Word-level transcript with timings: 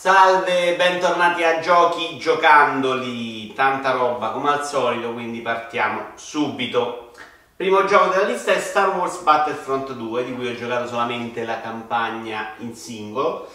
Salve, 0.00 0.76
bentornati 0.76 1.44
a 1.44 1.58
Giochi 1.58 2.16
Giocandoli, 2.16 3.52
tanta 3.52 3.90
roba 3.90 4.30
come 4.30 4.48
al 4.48 4.64
solito, 4.64 5.12
quindi 5.12 5.40
partiamo 5.40 6.12
subito. 6.14 7.10
Primo 7.54 7.84
gioco 7.84 8.08
della 8.08 8.26
lista 8.26 8.50
è 8.50 8.60
Star 8.60 8.96
Wars 8.96 9.18
Battlefront 9.18 9.92
2, 9.92 10.24
di 10.24 10.34
cui 10.34 10.48
ho 10.48 10.56
giocato 10.56 10.88
solamente 10.88 11.44
la 11.44 11.60
campagna 11.60 12.54
in 12.60 12.74
singolo. 12.74 13.50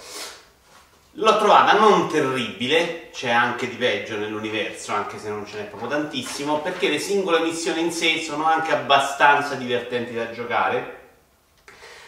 L'ho 1.13 1.38
trovata 1.39 1.79
non 1.79 2.07
terribile, 2.09 3.09
c'è 3.12 3.32
anche 3.32 3.68
di 3.68 3.75
peggio 3.75 4.16
nell'universo, 4.16 4.93
anche 4.93 5.18
se 5.18 5.30
non 5.30 5.48
ce 5.48 5.57
n'è 5.57 5.64
proprio 5.64 5.89
tantissimo, 5.89 6.59
perché 6.59 6.89
le 6.89 7.00
singole 7.00 7.39
missioni 7.39 7.82
in 7.82 7.91
sé 7.91 8.21
sono 8.21 8.46
anche 8.46 8.71
abbastanza 8.71 9.55
divertenti 9.55 10.14
da 10.14 10.30
giocare 10.30 11.04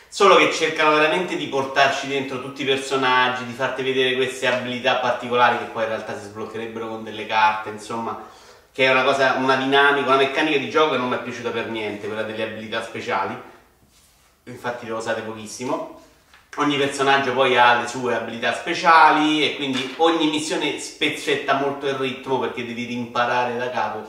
Solo 0.09 0.37
che 0.37 0.53
cercano 0.53 0.95
veramente 0.95 1.35
di 1.35 1.47
portarci 1.47 2.07
dentro 2.07 2.41
tutti 2.41 2.61
i 2.61 2.65
personaggi, 2.65 3.45
di 3.45 3.51
farti 3.51 3.83
vedere 3.83 4.15
queste 4.15 4.47
abilità 4.47 4.95
particolari 4.95 5.57
che 5.57 5.65
poi 5.65 5.83
in 5.83 5.89
realtà 5.89 6.17
si 6.17 6.25
sbloccherebbero 6.25 6.87
con 6.87 7.03
delle 7.03 7.25
carte, 7.25 7.69
insomma, 7.69 8.23
che 8.71 8.85
è 8.85 8.91
una 8.91 9.03
cosa, 9.03 9.33
una 9.33 9.57
dinamica, 9.57 10.07
una 10.07 10.17
meccanica 10.17 10.57
di 10.57 10.69
gioco 10.69 10.91
che 10.91 10.97
non 10.97 11.09
mi 11.09 11.15
è 11.15 11.19
piaciuta 11.19 11.49
per 11.49 11.67
niente, 11.67 12.07
quella 12.07 12.23
delle 12.23 12.43
abilità 12.43 12.81
speciali. 12.81 13.35
Infatti 14.45 14.85
le 14.85 14.93
usate 14.93 15.21
pochissimo. 15.21 16.01
Ogni 16.55 16.77
personaggio 16.77 17.33
poi 17.33 17.57
ha 17.57 17.81
le 17.81 17.87
sue 17.87 18.15
abilità 18.15 18.53
speciali 18.53 19.43
e 19.43 19.57
quindi 19.57 19.93
ogni 19.97 20.29
missione 20.29 20.79
spezzetta 20.79 21.55
molto 21.55 21.85
il 21.85 21.95
ritmo 21.95 22.39
perché 22.39 22.65
devi 22.65 22.85
rimparare 22.85 23.57
da 23.57 23.69
capo 23.69 24.05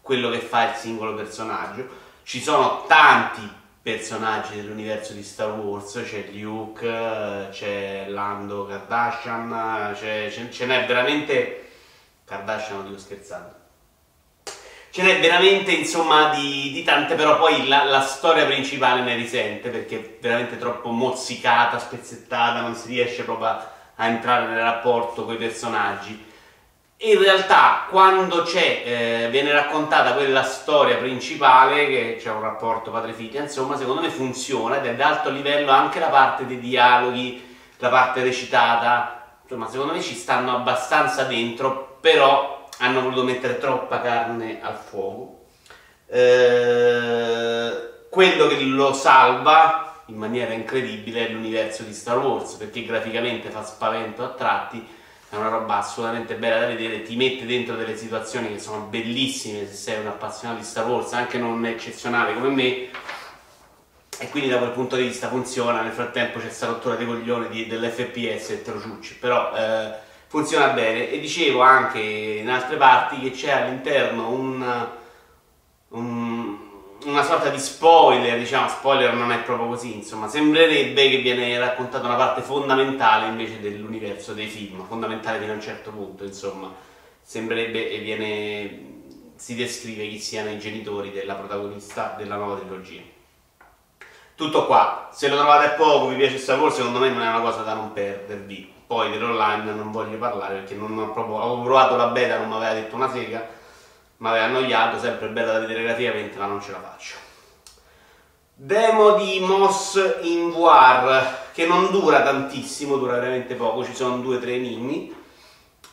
quello 0.00 0.28
che 0.28 0.40
fa 0.40 0.70
il 0.70 0.74
singolo 0.74 1.14
personaggio. 1.14 1.86
Ci 2.24 2.42
sono 2.42 2.84
tanti 2.86 3.48
personaggi 3.86 4.56
dell'universo 4.56 5.12
di 5.12 5.22
Star 5.22 5.52
Wars, 5.52 6.02
c'è 6.04 6.30
Luke, 6.32 7.50
c'è 7.52 8.06
Lando 8.08 8.66
Kardashian, 8.66 9.94
c'è, 9.96 10.28
ce 10.50 10.66
n'è 10.66 10.86
veramente... 10.86 11.68
Kardashian 12.24 12.78
non 12.78 12.88
dico 12.88 12.98
scherzando. 12.98 13.54
Ce 14.90 15.02
n'è 15.02 15.20
veramente 15.20 15.70
insomma 15.70 16.34
di, 16.34 16.72
di 16.72 16.82
tante, 16.82 17.14
però 17.14 17.38
poi 17.38 17.68
la, 17.68 17.84
la, 17.84 18.00
storia 18.00 18.44
principale 18.44 19.02
ne 19.02 19.14
risente 19.14 19.68
perché 19.68 19.98
è 20.00 20.18
veramente 20.20 20.58
troppo 20.58 20.90
mozzicata, 20.90 21.78
spezzettata, 21.78 22.62
non 22.62 22.74
si 22.74 22.88
riesce 22.88 23.22
proprio 23.22 23.46
a, 23.46 23.72
a 23.94 24.06
entrare 24.08 24.48
nel 24.48 24.62
rapporto 24.62 25.24
con 25.24 25.34
i 25.34 25.38
personaggi 25.38 26.25
in 26.98 27.18
realtà 27.18 27.86
quando 27.90 28.46
eh, 28.54 29.28
viene 29.30 29.52
raccontata 29.52 30.14
quella 30.14 30.42
storia 30.42 30.96
principale, 30.96 31.86
che 31.86 32.16
c'è 32.18 32.30
un 32.30 32.40
rapporto 32.40 32.90
padre-figlia, 32.90 33.42
insomma, 33.42 33.76
secondo 33.76 34.00
me 34.00 34.08
funziona 34.08 34.78
ed 34.78 34.86
è 34.86 34.88
ad 34.90 35.00
alto 35.00 35.30
livello 35.30 35.70
anche 35.70 35.98
la 35.98 36.08
parte 36.08 36.46
dei 36.46 36.58
dialoghi, 36.58 37.56
la 37.78 37.90
parte 37.90 38.22
recitata, 38.22 39.38
insomma, 39.42 39.68
secondo 39.68 39.92
me 39.92 40.00
ci 40.00 40.14
stanno 40.14 40.56
abbastanza 40.56 41.24
dentro, 41.24 41.98
però 42.00 42.66
hanno 42.78 43.02
voluto 43.02 43.24
mettere 43.24 43.58
troppa 43.58 44.00
carne 44.00 44.60
al 44.62 44.76
fuoco. 44.76 45.44
Eh, 46.08 47.94
quello 48.08 48.46
che 48.46 48.60
lo 48.60 48.94
salva 48.94 50.02
in 50.06 50.16
maniera 50.16 50.52
incredibile 50.54 51.26
è 51.26 51.30
l'universo 51.30 51.82
di 51.82 51.92
Star 51.92 52.16
Wars, 52.18 52.54
perché 52.54 52.86
graficamente 52.86 53.50
fa 53.50 53.62
spavento 53.62 54.24
a 54.24 54.28
tratti 54.28 55.04
è 55.28 55.36
una 55.36 55.48
roba 55.48 55.78
assolutamente 55.78 56.34
bella 56.34 56.60
da 56.60 56.66
vedere, 56.66 57.02
ti 57.02 57.16
mette 57.16 57.46
dentro 57.46 57.74
delle 57.74 57.96
situazioni 57.96 58.48
che 58.48 58.58
sono 58.60 58.82
bellissime 58.82 59.66
se 59.66 59.74
sei 59.74 60.00
un 60.00 60.06
appassionato 60.06 60.60
di 60.60 60.66
Star 60.66 60.86
Wars, 60.86 61.12
anche 61.12 61.38
non 61.38 61.64
eccezionale 61.66 62.34
come 62.34 62.48
me, 62.48 62.88
e 64.18 64.30
quindi 64.30 64.48
da 64.48 64.58
quel 64.58 64.70
punto 64.70 64.96
di 64.96 65.02
vista 65.02 65.28
funziona, 65.28 65.82
nel 65.82 65.92
frattempo 65.92 66.38
c'è 66.38 66.44
questa 66.44 66.66
rottura 66.66 66.94
dei 66.94 67.06
coglioni 67.06 67.66
dell'FPS 67.66 68.50
e 68.50 68.62
Trociucci, 68.62 69.16
però 69.16 69.52
eh, 69.54 69.94
funziona 70.28 70.68
bene, 70.68 71.10
e 71.10 71.18
dicevo 71.18 71.60
anche 71.60 71.98
in 71.98 72.48
altre 72.48 72.76
parti 72.76 73.20
che 73.20 73.32
c'è 73.32 73.50
all'interno 73.50 74.30
un, 74.30 74.88
un 75.88 76.55
una 77.06 77.22
sorta 77.22 77.50
di 77.50 77.58
spoiler, 77.58 78.38
diciamo, 78.38 78.68
spoiler 78.68 79.14
non 79.14 79.30
è 79.30 79.38
proprio 79.38 79.68
così, 79.68 79.94
insomma, 79.94 80.28
sembrerebbe 80.28 81.08
che 81.08 81.18
viene 81.18 81.58
raccontata 81.58 82.04
una 82.06 82.16
parte 82.16 82.42
fondamentale 82.42 83.28
invece 83.28 83.60
dell'universo 83.60 84.32
dei 84.32 84.48
film, 84.48 84.84
fondamentale 84.86 85.38
fino 85.38 85.52
a 85.52 85.54
un 85.54 85.60
certo 85.60 85.90
punto, 85.90 86.24
insomma, 86.24 86.72
sembrerebbe 87.22 87.90
e 87.90 87.98
viene 87.98 88.94
si 89.36 89.54
descrive 89.54 90.08
chi 90.08 90.18
siano 90.18 90.50
i 90.50 90.58
genitori 90.58 91.12
della 91.12 91.34
protagonista 91.34 92.14
della 92.16 92.36
nuova 92.36 92.56
trilogia. 92.56 93.02
Tutto 94.34 94.66
qua, 94.66 95.08
se 95.12 95.28
lo 95.28 95.36
trovate 95.36 95.66
a 95.66 95.70
poco, 95.70 96.08
vi 96.08 96.16
piace 96.16 96.38
Star 96.38 96.58
Wars, 96.58 96.76
secondo 96.76 96.98
me 96.98 97.10
non 97.10 97.22
è 97.22 97.28
una 97.28 97.40
cosa 97.40 97.62
da 97.62 97.74
non 97.74 97.92
perdervi. 97.92 98.74
Poi 98.86 99.10
dell'online 99.10 99.72
non 99.72 99.90
voglio 99.90 100.16
parlare 100.18 100.56
perché 100.56 100.74
non 100.74 100.96
ho 100.98 101.12
proprio, 101.12 101.40
avevo 101.40 101.62
provato 101.62 101.96
la 101.96 102.08
beta, 102.08 102.38
non 102.38 102.48
mi 102.48 102.54
aveva 102.54 102.74
detto 102.74 102.94
una 102.94 103.10
sega 103.10 103.55
mi 104.18 104.28
aveva 104.28 104.44
annoiato, 104.46 104.98
sempre 104.98 105.28
bella 105.28 105.52
da 105.52 105.58
vedere 105.60 105.82
graficamente, 105.82 106.38
ma 106.38 106.46
non 106.46 106.62
ce 106.62 106.72
la 106.72 106.80
faccio. 106.80 107.16
Demo 108.54 109.12
di 109.16 109.40
Moss 109.40 110.20
in 110.22 110.50
War, 110.50 111.50
che 111.52 111.66
non 111.66 111.90
dura 111.90 112.22
tantissimo, 112.22 112.96
dura 112.96 113.14
veramente 113.14 113.54
poco, 113.54 113.84
ci 113.84 113.94
sono 113.94 114.18
due 114.18 114.36
o 114.36 114.40
tre 114.40 114.54
enigmi, 114.54 115.14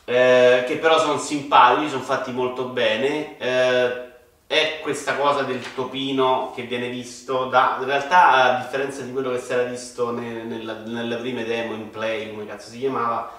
eh, 0.06 0.64
che 0.66 0.76
però 0.78 0.98
sono 0.98 1.18
simpatici, 1.18 1.90
sono 1.90 2.02
fatti 2.02 2.32
molto 2.32 2.64
bene. 2.64 3.36
Eh, 3.36 4.02
è 4.46 4.78
questa 4.80 5.16
cosa 5.16 5.42
del 5.42 5.74
topino 5.74 6.52
che 6.54 6.62
viene 6.62 6.88
visto 6.88 7.46
da... 7.46 7.76
In 7.80 7.86
realtà, 7.86 8.28
a 8.28 8.60
differenza 8.60 9.02
di 9.02 9.12
quello 9.12 9.30
che 9.32 9.40
si 9.40 9.52
era 9.52 9.64
visto 9.64 10.10
nelle 10.10 11.16
prime 11.16 11.44
demo 11.44 11.74
in 11.74 11.90
play, 11.90 12.30
come 12.30 12.46
cazzo 12.46 12.70
si 12.70 12.78
chiamava, 12.78 13.30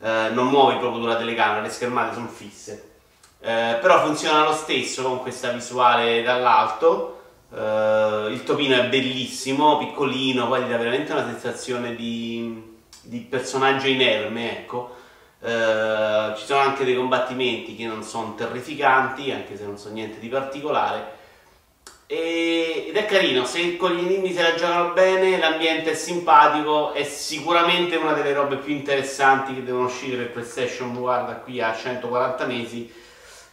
eh, 0.00 0.28
non 0.30 0.48
muovi 0.48 0.76
proprio 0.76 1.04
la 1.06 1.16
telecamera, 1.16 1.62
le 1.62 1.70
schermate 1.70 2.14
sono 2.14 2.28
fisse 2.28 2.97
eh, 3.40 3.78
però 3.80 4.04
funziona 4.04 4.44
lo 4.44 4.52
stesso 4.52 5.02
con 5.04 5.20
questa 5.20 5.50
visuale 5.50 6.22
dall'alto. 6.22 7.20
Eh, 7.54 8.28
il 8.30 8.42
topino 8.44 8.76
è 8.76 8.86
bellissimo, 8.86 9.78
piccolino, 9.78 10.48
poi 10.48 10.68
dà 10.68 10.76
veramente 10.76 11.12
una 11.12 11.24
sensazione 11.24 11.94
di, 11.94 12.78
di 13.02 13.20
personaggio 13.20 13.86
inerme, 13.86 14.58
ecco. 14.58 14.96
Eh, 15.40 16.34
ci 16.36 16.44
sono 16.44 16.60
anche 16.60 16.84
dei 16.84 16.96
combattimenti 16.96 17.76
che 17.76 17.86
non 17.86 18.02
sono 18.02 18.34
terrificanti, 18.34 19.30
anche 19.30 19.56
se 19.56 19.64
non 19.64 19.78
sono 19.78 19.94
niente 19.94 20.18
di 20.18 20.28
particolare. 20.28 21.16
E, 22.10 22.86
ed 22.88 22.96
è 22.96 23.04
carino, 23.06 23.44
se 23.44 23.76
con 23.76 23.92
gli 23.92 24.04
enigmi 24.04 24.32
se 24.32 24.42
la 24.42 24.54
giocano 24.54 24.92
bene, 24.94 25.38
l'ambiente 25.38 25.92
è 25.92 25.94
simpatico, 25.94 26.92
è 26.92 27.04
sicuramente 27.04 27.96
una 27.96 28.14
delle 28.14 28.32
robe 28.32 28.56
più 28.56 28.74
interessanti 28.74 29.54
che 29.54 29.62
devono 29.62 29.86
uscire 29.86 30.16
per 30.16 30.32
PlayStation 30.32 30.92
VR 30.92 31.26
da 31.26 31.34
qui 31.34 31.60
a 31.60 31.76
140 31.76 32.46
mesi 32.46 32.90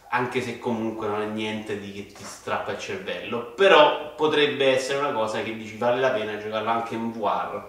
anche 0.08 0.40
se 0.40 0.58
comunque 0.58 1.06
non 1.06 1.22
è 1.22 1.26
niente 1.26 1.78
di 1.78 1.92
che 1.92 2.06
ti 2.06 2.24
strappa 2.24 2.72
il 2.72 2.78
cervello, 2.78 3.52
però 3.54 4.14
potrebbe 4.14 4.74
essere 4.74 4.98
una 4.98 5.12
cosa 5.12 5.42
che 5.42 5.56
dici 5.56 5.76
vale 5.76 6.00
la 6.00 6.10
pena 6.10 6.38
giocarlo 6.38 6.70
anche 6.70 6.94
in 6.94 7.12
VR 7.12 7.62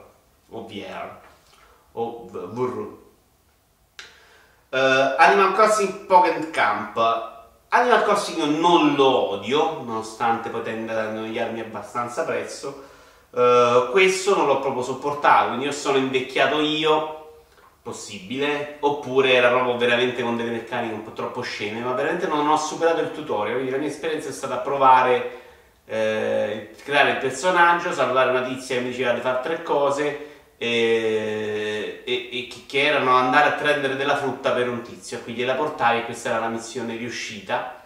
o 0.50 0.66
VR 0.66 1.26
o 1.94 2.28
VR. 2.30 2.96
Uh, 4.70 5.16
Animal 5.18 5.54
Crossing 5.54 6.06
Pocket 6.06 6.50
Camp. 6.52 6.98
Animal 7.70 8.04
Crossing 8.04 8.60
non 8.60 8.96
lo 8.96 9.32
odio, 9.32 9.82
nonostante 9.84 10.50
ad 10.50 10.90
annoiarmi 10.90 11.60
abbastanza 11.60 12.24
presto. 12.24 12.84
Uh, 13.30 13.92
questo 13.92 14.36
non 14.36 14.46
l'ho 14.46 14.60
proprio 14.60 14.84
sopportato, 14.84 15.48
quindi 15.48 15.66
io 15.66 15.72
sono 15.72 15.98
invecchiato 15.98 16.60
io 16.60 17.17
possibile, 17.88 18.76
oppure 18.82 19.32
era 19.32 19.48
proprio 19.48 19.78
veramente 19.78 20.22
con 20.22 20.36
delle 20.36 20.52
meccaniche 20.52 20.94
un 20.94 21.04
po' 21.04 21.14
troppo 21.14 21.40
sceme, 21.40 21.80
ma 21.80 21.94
veramente 21.94 22.28
non 22.28 22.46
ho 22.50 22.58
superato 22.58 23.00
il 23.00 23.14
tutorial, 23.14 23.54
quindi 23.54 23.72
la 23.72 23.78
mia 23.78 23.88
esperienza 23.88 24.28
è 24.28 24.34
stata 24.34 24.58
provare, 24.58 25.40
eh, 25.86 26.72
creare 26.84 27.12
il 27.12 27.18
personaggio, 27.18 27.94
salutare 27.94 28.32
una 28.32 28.42
tizia 28.42 28.76
che 28.76 28.82
mi 28.82 28.90
diceva 28.90 29.14
di 29.14 29.22
fare 29.22 29.40
tre 29.42 29.64
cose, 29.64 30.26
e, 30.58 32.02
e, 32.04 32.30
e, 32.32 32.50
che 32.68 32.82
erano 32.82 33.16
andare 33.16 33.50
a 33.50 33.54
prendere 33.54 33.96
della 33.96 34.18
frutta 34.18 34.52
per 34.52 34.68
un 34.68 34.82
tizio, 34.82 35.22
quindi 35.22 35.42
gliela 35.42 35.54
portavi 35.54 36.00
e 36.00 36.04
questa 36.04 36.30
era 36.30 36.40
la 36.40 36.50
missione 36.50 36.98
riuscita, 36.98 37.84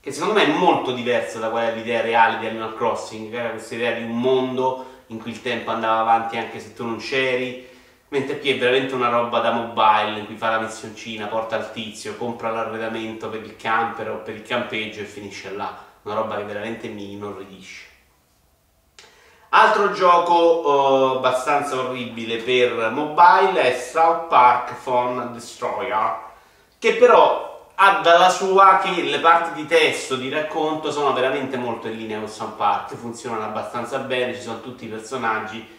che 0.00 0.12
secondo 0.12 0.34
me 0.34 0.44
è 0.44 0.52
molto 0.52 0.92
diversa 0.92 1.40
da 1.40 1.48
quella 1.48 1.70
l'idea 1.70 2.02
reale 2.02 2.38
di 2.38 2.46
Animal 2.46 2.76
Crossing, 2.76 3.30
che 3.30 3.36
era 3.36 3.50
questa 3.50 3.74
idea 3.74 3.92
di 3.94 4.04
un 4.04 4.16
mondo 4.16 4.86
in 5.08 5.18
cui 5.18 5.32
il 5.32 5.42
tempo 5.42 5.72
andava 5.72 5.98
avanti 6.00 6.36
anche 6.36 6.60
se 6.60 6.72
tu 6.72 6.84
non 6.84 6.98
c'eri, 6.98 7.66
Mentre 8.12 8.40
qui 8.40 8.50
è 8.50 8.58
veramente 8.58 8.92
una 8.94 9.08
roba 9.08 9.38
da 9.38 9.52
mobile 9.52 10.18
in 10.18 10.26
cui 10.26 10.36
fa 10.36 10.50
la 10.50 10.58
missioncina, 10.58 11.26
porta 11.26 11.56
il 11.56 11.70
tizio, 11.70 12.16
compra 12.16 12.50
l'arredamento 12.50 13.28
per 13.28 13.40
il 13.40 13.54
camper 13.54 14.10
o 14.10 14.16
per 14.16 14.34
il 14.34 14.42
campeggio 14.42 15.00
e 15.00 15.04
finisce 15.04 15.54
là. 15.54 15.76
Una 16.02 16.16
roba 16.16 16.36
che 16.36 16.42
veramente 16.42 16.88
mi 16.88 17.12
inorridisce. 17.12 17.86
Altro 19.50 19.92
gioco 19.92 20.60
uh, 20.60 21.16
abbastanza 21.18 21.76
orribile 21.76 22.38
per 22.38 22.90
mobile 22.90 23.60
è 23.62 23.78
South 23.78 24.26
Park 24.26 24.74
Phone 24.82 25.30
Destroyer, 25.30 26.16
che 26.80 26.94
però 26.94 27.68
ha 27.76 28.00
dalla 28.00 28.28
sua 28.28 28.80
che 28.82 29.02
le 29.02 29.20
parti 29.20 29.60
di 29.60 29.68
testo, 29.68 30.16
di 30.16 30.28
racconto 30.28 30.90
sono 30.90 31.12
veramente 31.12 31.56
molto 31.56 31.86
in 31.86 31.96
linea 31.96 32.18
con 32.18 32.28
South 32.28 32.56
Park, 32.56 32.96
funzionano 32.96 33.44
abbastanza 33.44 33.98
bene, 33.98 34.34
ci 34.34 34.40
sono 34.40 34.60
tutti 34.60 34.86
i 34.86 34.88
personaggi 34.88 35.78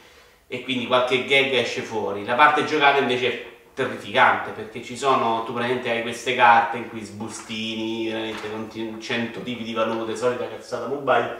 e 0.53 0.63
quindi 0.63 0.85
qualche 0.85 1.23
gag 1.23 1.53
esce 1.53 1.81
fuori. 1.81 2.25
La 2.25 2.35
parte 2.35 2.65
giocata 2.65 2.99
invece 2.99 3.45
terrificante 3.73 4.51
perché 4.51 4.83
ci 4.83 4.97
sono, 4.97 5.45
tu 5.45 5.53
praticamente 5.53 5.89
hai 5.89 6.01
queste 6.01 6.35
carte 6.35 6.75
in 6.75 6.89
cui 6.89 7.01
sbustini, 7.01 8.09
veramente 8.09 8.49
con 8.49 8.99
100 8.99 9.39
tipi 9.43 9.63
di 9.63 9.71
valute, 9.73 10.17
solita 10.17 10.49
cazzata 10.49 10.87
mobile, 10.87 11.39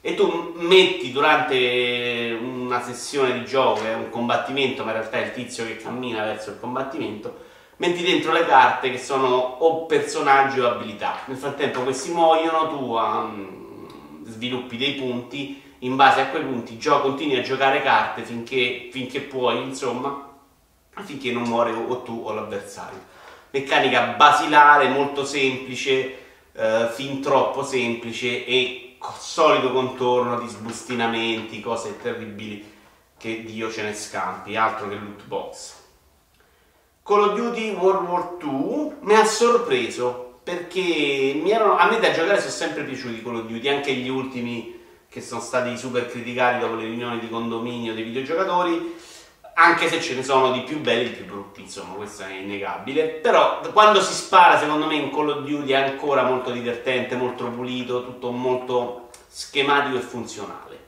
e 0.00 0.14
tu 0.16 0.54
metti 0.56 1.12
durante 1.12 2.36
una 2.42 2.82
sessione 2.82 3.34
di 3.34 3.44
gioco, 3.44 3.84
è 3.84 3.94
un 3.94 4.10
combattimento, 4.10 4.82
ma 4.82 4.90
in 4.90 4.96
realtà 4.96 5.18
è 5.18 5.26
il 5.26 5.32
tizio 5.32 5.64
che 5.64 5.76
cammina 5.76 6.24
verso 6.24 6.50
il 6.50 6.58
combattimento, 6.58 7.44
metti 7.76 8.02
dentro 8.02 8.32
le 8.32 8.46
carte 8.46 8.90
che 8.90 8.98
sono 8.98 9.28
o 9.28 9.86
personaggi 9.86 10.58
o 10.58 10.68
abilità. 10.68 11.20
Nel 11.26 11.36
frattempo 11.36 11.82
questi 11.82 12.10
muoiono, 12.10 12.68
tu 12.68 12.96
um, 12.96 14.24
sviluppi 14.24 14.76
dei 14.76 14.94
punti, 14.94 15.62
in 15.80 15.96
base 15.96 16.20
a 16.20 16.26
quei 16.28 16.42
punti 16.42 16.78
gio- 16.78 17.00
continui 17.00 17.38
a 17.38 17.42
giocare 17.42 17.82
carte 17.82 18.22
finché, 18.22 18.88
finché 18.90 19.20
puoi, 19.20 19.62
insomma, 19.62 20.28
finché 21.02 21.32
non 21.32 21.44
muore 21.44 21.72
o 21.72 22.02
tu 22.02 22.22
o 22.24 22.32
l'avversario. 22.32 22.98
Meccanica 23.50 24.14
basilare, 24.16 24.88
molto 24.88 25.24
semplice, 25.24 26.18
eh, 26.52 26.88
fin 26.92 27.20
troppo 27.20 27.62
semplice 27.64 28.44
e 28.44 28.96
solito 29.18 29.72
contorno 29.72 30.38
di 30.38 30.48
sbustinamenti, 30.48 31.60
cose 31.60 31.98
terribili 32.00 32.78
che 33.16 33.44
Dio 33.44 33.70
ce 33.70 33.82
ne 33.82 33.94
scampi, 33.94 34.56
altro 34.56 34.88
che 34.88 34.94
loot 34.94 35.24
box. 35.24 35.74
Call 37.02 37.30
of 37.30 37.34
Duty 37.34 37.70
World 37.70 38.08
War 38.08 38.36
II 38.42 38.92
mi 39.00 39.14
ha 39.14 39.24
sorpreso 39.24 40.40
perché 40.42 41.42
erano, 41.46 41.76
a 41.76 41.88
me 41.88 41.98
da 41.98 42.12
giocare 42.12 42.38
sono 42.38 42.50
sempre 42.50 42.84
piaciuti 42.84 43.22
Call 43.22 43.36
of 43.36 43.46
Duty, 43.46 43.68
anche 43.68 43.92
gli 43.92 44.08
ultimi 44.08 44.79
che 45.10 45.20
sono 45.20 45.42
stati 45.42 45.76
super 45.76 46.06
criticati 46.06 46.60
dopo 46.60 46.76
le 46.76 46.84
riunioni 46.84 47.18
di 47.18 47.28
condominio 47.28 47.92
dei 47.92 48.04
videogiocatori 48.04 48.96
anche 49.60 49.88
se 49.88 50.00
ce 50.00 50.14
ne 50.14 50.22
sono 50.22 50.52
di 50.52 50.60
più 50.60 50.80
belli 50.80 51.04
e 51.04 51.08
di 51.10 51.16
più 51.16 51.26
brutti, 51.26 51.60
insomma, 51.60 51.94
questo 51.94 52.22
è 52.22 52.32
innegabile. 52.32 53.04
Però 53.04 53.60
quando 53.72 54.00
si 54.00 54.14
spara, 54.14 54.58
secondo 54.58 54.86
me, 54.86 54.94
in 54.94 55.10
Call 55.10 55.28
of 55.28 55.40
Duty 55.42 55.72
è 55.72 55.74
ancora 55.74 56.22
molto 56.22 56.50
divertente, 56.50 57.14
molto 57.14 57.46
pulito, 57.50 58.02
tutto 58.02 58.30
molto 58.30 59.10
schematico 59.28 59.98
e 59.98 60.00
funzionale. 60.00 60.78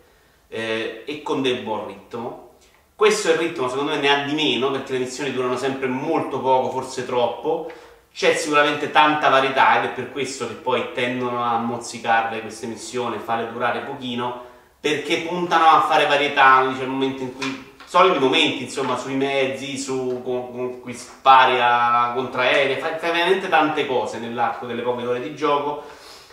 Eh, 0.49 1.03
e 1.07 1.23
con 1.23 1.43
del 1.43 1.61
buon 1.63 1.87
ritmo. 1.87 2.55
Questo 2.97 3.29
è 3.29 3.33
il 3.33 3.39
ritmo, 3.39 3.69
secondo 3.69 3.93
me, 3.93 3.99
ne 3.99 4.09
ha 4.09 4.25
di 4.25 4.33
meno, 4.33 4.71
perché 4.71 4.93
le 4.93 5.01
missioni 5.01 5.33
durano 5.33 5.57
sempre 5.59 5.87
molto 5.89 6.41
poco, 6.41 6.71
forse 6.71 7.05
troppo. 7.05 7.71
C'è 8.15 8.35
sicuramente 8.35 8.91
tanta 8.91 9.31
varietà 9.31 9.79
ed 9.79 9.91
è 9.91 9.93
per 9.93 10.13
questo 10.13 10.47
che 10.47 10.53
poi 10.55 10.93
tendono 10.93 11.43
a 11.43 11.57
mozzicarle 11.59 12.43
queste 12.43 12.67
missioni, 12.67 13.19
farle 13.19 13.51
durare 13.51 13.81
pochino, 13.81 14.45
perché 14.79 15.23
puntano 15.23 15.67
a 15.67 15.81
fare 15.81 16.07
varietà, 16.07 16.61
in 16.63 17.35
cui 17.37 17.71
soliti 17.87 18.19
momenti, 18.19 18.65
insomma, 18.65 18.97
sui 18.97 19.15
mezzi, 19.15 19.79
su 19.79 20.21
con, 20.23 20.53
con 20.53 20.81
cui 20.81 20.93
spari 20.93 21.59
a 21.61 22.13
contraerei, 22.15 22.77
fai, 22.77 22.99
fai 22.99 23.13
veramente 23.13 23.49
tante 23.49 23.87
cose 23.87 24.19
nell'arco 24.19 24.67
delle 24.67 24.83
poche 24.83 25.07
ore 25.07 25.21
di 25.23 25.35
gioco, 25.35 25.83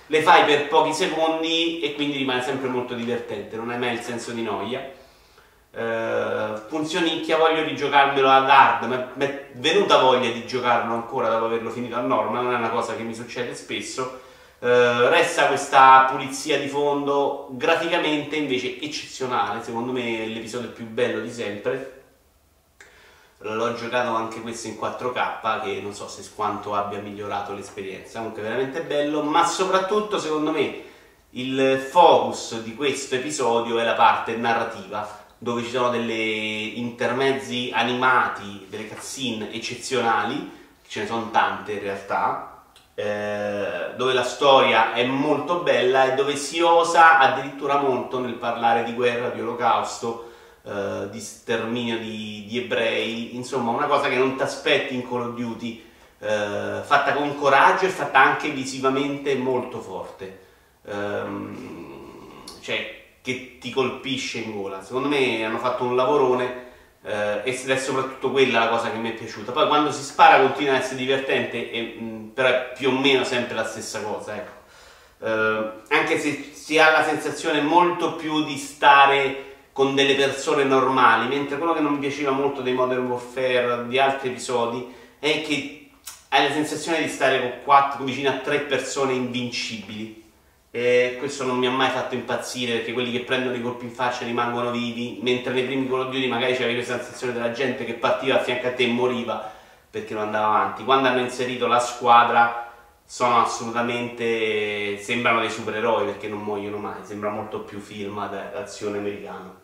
le 0.07 0.21
fai 0.21 0.43
per 0.43 0.67
pochi 0.67 0.93
secondi 0.93 1.79
e 1.79 1.93
quindi 1.95 2.17
rimane 2.17 2.41
sempre 2.41 2.67
molto 2.67 2.93
divertente, 2.93 3.55
non 3.55 3.69
hai 3.69 3.77
mai 3.77 3.93
il 3.93 4.01
senso 4.01 4.31
di 4.31 4.41
noia. 4.41 4.97
Uh, 5.71 6.57
funzioni 6.67 7.21
che 7.21 7.35
voglio 7.35 7.61
rigiocarmelo 7.61 8.27
ad 8.27 8.49
hard, 8.49 9.11
mi 9.13 9.25
è 9.25 9.49
venuta 9.53 9.99
voglia 9.99 10.31
di 10.31 10.47
giocarlo 10.47 10.95
ancora 10.95 11.29
dopo 11.29 11.45
averlo 11.45 11.69
finito 11.69 11.95
a 11.95 12.01
norma, 12.01 12.41
non 12.41 12.53
è 12.53 12.57
una 12.57 12.69
cosa 12.69 12.95
che 12.95 13.03
mi 13.03 13.13
succede 13.13 13.53
spesso. 13.53 14.21
Uh, 14.59 15.07
resta 15.09 15.45
questa 15.45 16.07
pulizia 16.09 16.59
di 16.59 16.67
fondo 16.67 17.47
graficamente 17.51 18.35
invece 18.35 18.77
eccezionale 18.81 19.63
secondo 19.63 19.93
me 19.93 20.23
è 20.23 20.25
l'episodio 20.25 20.69
più 20.71 20.85
bello 20.85 21.21
di 21.21 21.31
sempre. 21.31 22.01
L'ho 23.41 23.73
giocato 23.75 24.15
anche 24.15 24.41
questo 24.41 24.67
in 24.67 24.77
4K 24.77 25.61
che 25.63 25.79
non 25.81 25.93
so 25.93 26.09
se 26.09 26.27
quanto 26.35 26.75
abbia 26.75 26.99
migliorato 26.99 27.53
l'esperienza 27.53 28.17
comunque 28.17 28.41
veramente 28.41 28.81
bello 28.81 29.21
ma 29.21 29.45
soprattutto 29.45 30.19
secondo 30.19 30.51
me 30.51 30.83
il 31.29 31.79
focus 31.89 32.61
di 32.63 32.75
questo 32.75 33.15
episodio 33.15 33.79
è 33.79 33.85
la 33.85 33.93
parte 33.93 34.35
narrativa 34.35 35.27
dove 35.39 35.63
ci 35.63 35.69
sono 35.69 35.89
delle 35.89 36.13
intermezzi 36.13 37.71
animati 37.73 38.67
delle 38.69 38.87
cutscene 38.87 39.51
eccezionali 39.51 40.57
ce 40.87 41.01
ne 41.01 41.07
sono 41.07 41.31
tante 41.31 41.71
in 41.71 41.79
realtà 41.79 42.49
eh, 42.99 43.93
dove 43.95 44.11
la 44.11 44.23
storia 44.23 44.91
è 44.91 45.05
molto 45.05 45.61
bella 45.61 46.11
e 46.11 46.15
dove 46.15 46.35
si 46.35 46.59
osa 46.59 47.17
addirittura 47.17 47.79
molto 47.79 48.19
nel 48.19 48.33
parlare 48.33 48.83
di 48.83 48.93
guerra, 48.93 49.29
di 49.29 49.39
olocausto, 49.39 50.31
eh, 50.63 51.07
di 51.09 51.21
sterminio 51.21 51.97
di, 51.97 52.43
di, 52.45 52.57
ebrei, 52.57 53.37
insomma 53.37 53.71
una 53.71 53.85
cosa 53.85 54.09
che 54.09 54.17
non 54.17 54.35
ti 54.35 54.43
aspetti 54.43 54.95
in 54.95 55.07
Call 55.07 55.29
of 55.29 55.35
Duty, 55.35 55.81
eh, 56.19 56.81
fatta 56.83 57.13
con 57.13 57.37
coraggio 57.37 57.85
e 57.85 57.89
fatta 57.89 58.19
anche 58.19 58.49
visivamente 58.49 59.33
molto 59.35 59.79
forte, 59.79 60.39
ehm, 60.85 62.43
cioè 62.59 62.98
che 63.21 63.57
ti 63.59 63.71
colpisce 63.71 64.39
in 64.39 64.55
gola. 64.55 64.83
Secondo 64.83 65.07
me 65.07 65.43
hanno 65.43 65.59
fatto 65.59 65.83
un 65.83 65.95
lavorone 65.95 66.67
eh, 67.03 67.41
ed 67.43 67.69
è 67.69 67.77
soprattutto 67.77 68.31
quella 68.31 68.59
la 68.59 68.69
cosa 68.69 68.91
che 68.91 68.97
mi 68.97 69.11
è 69.11 69.13
piaciuta. 69.13 69.51
Poi 69.51 69.67
quando 69.67 69.91
si 69.91 70.03
spara 70.03 70.41
continua 70.41 70.75
ad 70.75 70.81
essere 70.81 70.97
divertente, 70.97 71.71
e, 71.71 71.81
mh, 71.99 72.31
però 72.33 72.47
è 72.49 72.71
più 72.77 72.89
o 72.89 72.91
meno 72.91 73.23
sempre 73.23 73.55
la 73.55 73.65
stessa 73.65 74.01
cosa. 74.01 74.35
Ecco. 74.35 74.57
Eh, 75.21 75.95
anche 75.95 76.19
se 76.19 76.51
si 76.53 76.77
ha 76.79 76.91
la 76.91 77.03
sensazione 77.03 77.61
molto 77.61 78.15
più 78.15 78.43
di 78.43 78.57
stare 78.57 79.45
con 79.73 79.95
delle 79.95 80.15
persone 80.15 80.63
normali, 80.63 81.27
mentre 81.27 81.57
quello 81.57 81.73
che 81.73 81.79
non 81.79 81.93
mi 81.93 81.99
piaceva 81.99 82.31
molto 82.31 82.61
dei 82.61 82.73
Modern 82.73 83.05
Warfare, 83.05 83.87
di 83.87 83.97
altri 83.97 84.29
episodi, 84.29 84.93
è 85.19 85.41
che 85.41 85.89
hai 86.29 86.47
la 86.47 86.53
sensazione 86.53 87.01
di 87.01 87.09
stare 87.09 87.39
con 87.39 87.53
quattro, 87.63 88.03
vicino 88.03 88.29
a 88.29 88.37
tre 88.39 88.59
persone 88.59 89.13
invincibili 89.13 90.18
e 90.71 91.15
questo 91.17 91.45
non 91.45 91.57
mi 91.57 91.65
ha 91.65 91.71
mai 91.71 91.89
fatto 91.89 92.13
impazzire 92.13 92.77
perché 92.77 92.93
quelli 92.93 93.11
che 93.11 93.21
prendono 93.21 93.55
i 93.55 93.61
colpi 93.61 93.85
in 93.85 93.91
faccia 93.91 94.23
rimangono 94.23 94.69
vivi, 94.69 95.17
mentre 95.21 95.51
nei 95.53 95.63
primi 95.63 95.87
Call 95.87 96.01
of 96.01 96.11
Duty 96.11 96.27
magari 96.27 96.53
c'era 96.53 96.71
questa 96.71 96.97
sensazione 96.97 97.33
della 97.33 97.51
gente 97.51 97.85
che 97.85 97.93
partiva 97.93 98.35
a 98.35 98.43
fianco 98.43 98.67
a 98.67 98.73
te 98.73 98.83
e 98.83 98.87
moriva 98.87 99.51
perché 99.89 100.13
non 100.13 100.23
andava 100.23 100.45
avanti. 100.45 100.83
Quando 100.83 101.07
hanno 101.07 101.21
inserito 101.21 101.65
la 101.65 101.79
squadra 101.79 102.71
sono 103.03 103.41
assolutamente 103.41 104.99
sembrano 104.99 105.39
dei 105.39 105.49
supereroi 105.49 106.05
perché 106.05 106.27
non 106.27 106.43
muoiono 106.43 106.77
mai, 106.77 106.99
sembra 107.01 107.31
molto 107.31 107.61
più 107.61 107.79
film 107.79 108.29
d'azione 108.29 108.99
americano. 108.99 109.55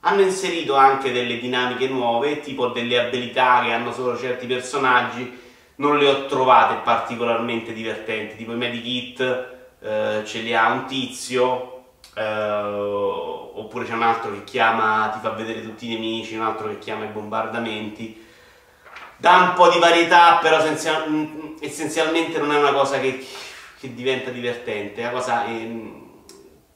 Hanno 0.00 0.20
inserito 0.20 0.76
anche 0.76 1.10
delle 1.10 1.38
dinamiche 1.38 1.88
nuove, 1.88 2.38
tipo 2.38 2.68
delle 2.68 3.00
abilità 3.00 3.62
che 3.64 3.72
hanno 3.72 3.90
solo 3.90 4.16
certi 4.16 4.46
personaggi, 4.46 5.36
non 5.76 5.98
le 5.98 6.06
ho 6.06 6.26
trovate 6.26 6.76
particolarmente 6.84 7.72
divertenti, 7.72 8.36
tipo 8.36 8.52
i 8.52 8.56
medikit 8.56 9.54
eh, 9.80 10.22
ce 10.24 10.40
li 10.40 10.54
ha 10.54 10.72
un 10.72 10.86
tizio, 10.86 11.84
eh, 12.14 12.22
oppure 12.22 13.84
c'è 13.84 13.92
un 13.92 14.02
altro 14.02 14.32
che 14.32 14.44
chiama, 14.44 15.10
ti 15.12 15.18
fa 15.20 15.30
vedere 15.30 15.62
tutti 15.62 15.86
i 15.86 15.94
nemici, 15.94 16.34
un 16.34 16.42
altro 16.42 16.68
che 16.68 16.78
chiama 16.78 17.04
i 17.04 17.08
bombardamenti. 17.08 18.24
Dà 19.18 19.36
un 19.36 19.52
po' 19.54 19.68
di 19.68 19.78
varietà, 19.78 20.38
però 20.42 20.58
essenzialmente 21.60 22.38
non 22.38 22.52
è 22.52 22.58
una 22.58 22.72
cosa 22.72 23.00
che, 23.00 23.26
che 23.78 23.94
diventa 23.94 24.30
divertente. 24.30 25.02
La 25.02 25.10
cosa 25.10 25.44
è, 25.46 25.68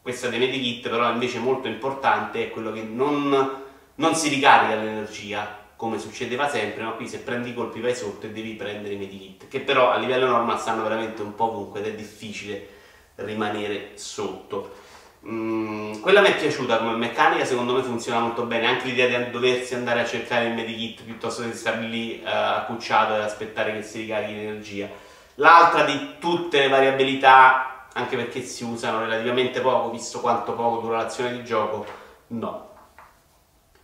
questa 0.02 0.28
dei 0.28 0.38
medikit, 0.38 0.88
però 0.88 1.10
invece 1.10 1.38
molto 1.38 1.68
importante, 1.68 2.44
è 2.44 2.50
quello 2.50 2.72
che 2.72 2.82
non, 2.82 3.62
non 3.94 4.14
si 4.14 4.28
ricarica 4.28 4.74
l'energia 4.74 5.58
come 5.76 5.98
succedeva 5.98 6.46
sempre, 6.46 6.82
ma 6.82 6.90
qui 6.90 7.08
se 7.08 7.20
prendi 7.20 7.50
i 7.50 7.54
colpi 7.54 7.80
vai 7.80 7.94
sotto 7.94 8.26
e 8.26 8.30
devi 8.30 8.52
prendere 8.52 8.94
i 8.94 8.98
medikit, 8.98 9.48
che 9.48 9.60
però 9.60 9.90
a 9.90 9.96
livello 9.96 10.26
normal 10.26 10.60
stanno 10.60 10.82
veramente 10.82 11.22
un 11.22 11.34
po' 11.34 11.44
ovunque 11.44 11.80
ed 11.80 11.86
è 11.86 11.94
difficile 11.94 12.79
rimanere 13.24 13.92
sotto. 13.94 14.88
Mm, 15.26 16.00
quella 16.00 16.22
mi 16.22 16.28
è 16.28 16.36
piaciuta 16.36 16.78
come 16.78 16.96
meccanica, 16.96 17.44
secondo 17.44 17.74
me 17.74 17.82
funziona 17.82 18.20
molto 18.20 18.44
bene, 18.44 18.66
anche 18.66 18.86
l'idea 18.86 19.18
di 19.18 19.30
doversi 19.30 19.74
andare 19.74 20.00
a 20.00 20.06
cercare 20.06 20.46
il 20.46 20.54
medikit 20.54 21.02
piuttosto 21.02 21.42
che 21.42 21.52
stare 21.52 21.80
lì 21.82 22.22
uh, 22.24 22.26
accucciato 22.26 23.14
e 23.14 23.20
aspettare 23.20 23.74
che 23.74 23.82
si 23.82 24.00
ricarichi 24.00 24.34
l'energia. 24.34 24.88
L'altra 25.34 25.84
di 25.84 26.14
tutte 26.18 26.60
le 26.60 26.68
variabilità, 26.68 27.86
anche 27.92 28.16
perché 28.16 28.42
si 28.42 28.64
usano 28.64 29.00
relativamente 29.00 29.60
poco, 29.60 29.90
visto 29.90 30.20
quanto 30.20 30.52
poco 30.52 30.80
dura 30.80 30.98
l'azione 30.98 31.32
di 31.32 31.44
gioco, 31.44 31.84
no. 32.28 32.68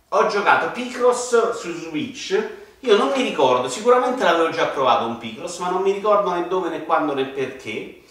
Ho 0.09 0.27
giocato 0.27 0.71
Picross 0.71 1.51
su 1.51 1.71
Switch, 1.71 2.49
io 2.79 2.97
non 2.97 3.11
mi 3.15 3.21
ricordo, 3.21 3.69
sicuramente 3.69 4.23
l'avevo 4.23 4.49
già 4.49 4.67
provato 4.67 5.05
un 5.05 5.19
Picross, 5.19 5.59
ma 5.59 5.69
non 5.69 5.83
mi 5.83 5.91
ricordo 5.91 6.33
né 6.33 6.47
dove 6.47 6.69
né 6.69 6.83
quando 6.83 7.13
né 7.13 7.25
perché 7.25 8.01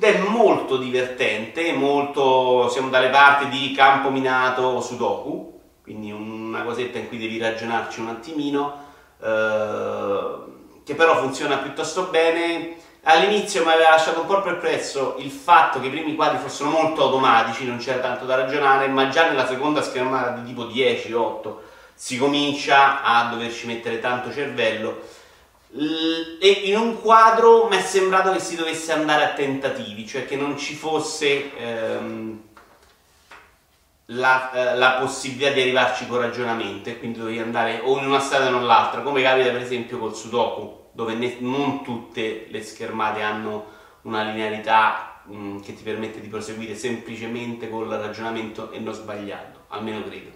ed 0.00 0.04
è 0.04 0.18
molto 0.18 0.76
divertente, 0.76 1.72
molto, 1.72 2.68
siamo 2.68 2.88
dalle 2.88 3.08
parti 3.08 3.48
di 3.48 3.72
campo 3.72 4.10
minato 4.10 4.62
o 4.62 4.80
sudoku, 4.80 5.60
quindi 5.82 6.12
una 6.12 6.62
cosetta 6.62 6.98
in 6.98 7.08
cui 7.08 7.18
devi 7.18 7.36
ragionarci 7.36 7.98
un 7.98 8.08
attimino, 8.08 8.84
eh, 9.20 10.82
che 10.84 10.94
però 10.94 11.18
funziona 11.18 11.56
piuttosto 11.56 12.04
bene. 12.04 12.76
All'inizio 13.02 13.64
mi 13.64 13.72
aveva 13.72 13.90
lasciato 13.90 14.20
un 14.20 14.26
po' 14.26 14.40
perplesso 14.40 15.16
il 15.18 15.32
fatto 15.32 15.80
che 15.80 15.88
i 15.88 15.90
primi 15.90 16.14
quadri 16.14 16.38
fossero 16.38 16.70
molto 16.70 17.02
automatici, 17.02 17.66
non 17.66 17.78
c'era 17.78 17.98
tanto 17.98 18.24
da 18.24 18.36
ragionare, 18.36 18.86
ma 18.86 19.08
già 19.08 19.28
nella 19.28 19.48
seconda 19.48 19.82
schermata 19.82 20.30
di 20.30 20.46
tipo 20.46 20.66
10, 20.66 21.12
8, 21.12 21.62
si 21.94 22.16
comincia 22.18 23.02
a 23.02 23.30
doverci 23.30 23.66
mettere 23.66 23.98
tanto 23.98 24.32
cervello 24.32 25.00
e 25.70 26.62
in 26.64 26.76
un 26.76 27.00
quadro 27.00 27.68
mi 27.68 27.76
è 27.76 27.82
sembrato 27.82 28.32
che 28.32 28.40
si 28.40 28.56
dovesse 28.56 28.92
andare 28.92 29.24
a 29.24 29.32
tentativi, 29.34 30.06
cioè 30.06 30.24
che 30.24 30.36
non 30.36 30.56
ci 30.56 30.74
fosse 30.74 31.54
ehm, 31.56 32.42
la, 34.06 34.52
eh, 34.52 34.76
la, 34.76 34.92
possibilità 34.92 35.50
di 35.50 35.60
arrivarci 35.60 36.06
con 36.06 36.20
ragionamento 36.20 36.88
e 36.88 36.98
quindi 36.98 37.18
dovevi 37.18 37.40
andare 37.40 37.80
o 37.82 37.98
in 37.98 38.06
una 38.06 38.20
strada 38.20 38.48
o 38.48 38.58
nell'altra, 38.58 39.02
come 39.02 39.20
capita 39.20 39.50
per 39.50 39.60
esempio 39.60 39.98
col 39.98 40.14
Sudoku, 40.14 40.86
dove 40.92 41.14
ne, 41.14 41.36
non 41.40 41.82
tutte 41.82 42.46
le 42.48 42.62
schermate 42.62 43.20
hanno 43.20 43.76
una 44.02 44.22
linearità 44.22 45.20
mh, 45.24 45.36
mm, 45.36 45.60
che 45.60 45.74
ti 45.74 45.82
permette 45.82 46.20
di 46.20 46.28
proseguire 46.28 46.74
semplicemente 46.74 47.68
col 47.68 47.88
ragionamento 47.88 48.70
e 48.70 48.78
non 48.78 48.94
sbagliando, 48.94 49.64
almeno 49.68 50.02
credo. 50.04 50.30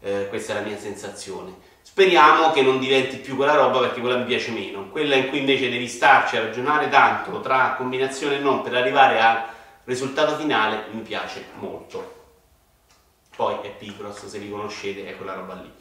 Eh, 0.00 0.28
questa 0.28 0.52
è 0.52 0.60
la 0.60 0.66
mia 0.66 0.78
sensazione. 0.78 1.65
Speriamo 1.98 2.50
che 2.50 2.60
non 2.60 2.78
diventi 2.78 3.16
più 3.16 3.36
quella 3.36 3.54
roba 3.54 3.78
perché 3.78 4.00
quella 4.00 4.18
mi 4.18 4.26
piace 4.26 4.50
meno. 4.50 4.90
Quella 4.90 5.14
in 5.14 5.30
cui 5.30 5.38
invece 5.38 5.70
devi 5.70 5.88
starci 5.88 6.36
a 6.36 6.42
ragionare 6.42 6.90
tanto 6.90 7.40
tra 7.40 7.74
combinazione 7.78 8.36
e 8.36 8.38
non 8.38 8.60
per 8.60 8.74
arrivare 8.74 9.18
al 9.18 9.44
risultato 9.84 10.36
finale 10.36 10.88
mi 10.90 11.00
piace 11.00 11.46
molto. 11.54 12.34
Poi 13.34 13.60
è 13.62 13.70
Picross, 13.70 14.26
se 14.26 14.36
li 14.36 14.50
conoscete, 14.50 15.06
è 15.06 15.16
quella 15.16 15.32
roba 15.32 15.54
lì. 15.54 15.72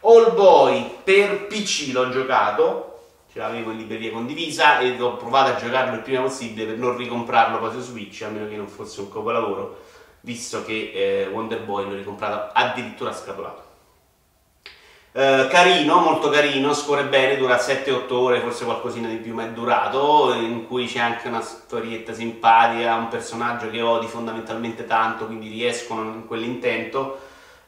All 0.00 0.34
Boy 0.34 0.98
per 1.02 1.46
PC 1.46 1.90
l'ho 1.90 2.10
giocato, 2.10 3.04
ce 3.32 3.38
l'avevo 3.38 3.70
in 3.70 3.78
libreria 3.78 4.12
condivisa 4.12 4.78
e 4.80 5.00
ho 5.00 5.16
provato 5.16 5.52
a 5.52 5.56
giocarlo 5.56 5.94
il 5.94 6.02
prima 6.02 6.20
possibile 6.20 6.66
per 6.66 6.76
non 6.76 6.98
ricomprarlo 6.98 7.60
poi 7.60 7.70
su 7.70 7.80
Switch, 7.80 8.20
a 8.20 8.28
meno 8.28 8.46
che 8.46 8.56
non 8.56 8.68
fosse 8.68 9.00
un 9.00 9.10
capolavoro, 9.10 9.84
visto 10.20 10.62
che 10.66 10.92
eh, 10.92 11.28
Wonder 11.32 11.62
Boy 11.62 11.88
l'ho 11.88 11.96
ricomprato 11.96 12.50
addirittura 12.52 13.14
scatolato. 13.14 13.65
Eh, 15.18 15.48
carino, 15.48 15.98
molto 16.00 16.28
carino, 16.28 16.74
scorre 16.74 17.04
bene, 17.04 17.38
dura 17.38 17.56
7-8 17.56 18.12
ore, 18.12 18.40
forse 18.40 18.66
qualcosina 18.66 19.08
di 19.08 19.16
più, 19.16 19.32
ma 19.32 19.44
è 19.44 19.48
durato, 19.48 20.34
in 20.34 20.66
cui 20.66 20.84
c'è 20.84 20.98
anche 20.98 21.28
una 21.28 21.40
storietta 21.40 22.12
simpatica, 22.12 22.96
un 22.96 23.08
personaggio 23.08 23.70
che 23.70 23.80
odi 23.80 24.06
fondamentalmente 24.08 24.84
tanto, 24.84 25.24
quindi 25.24 25.48
riescono 25.48 26.02
in 26.02 26.26
quell'intento. 26.26 27.18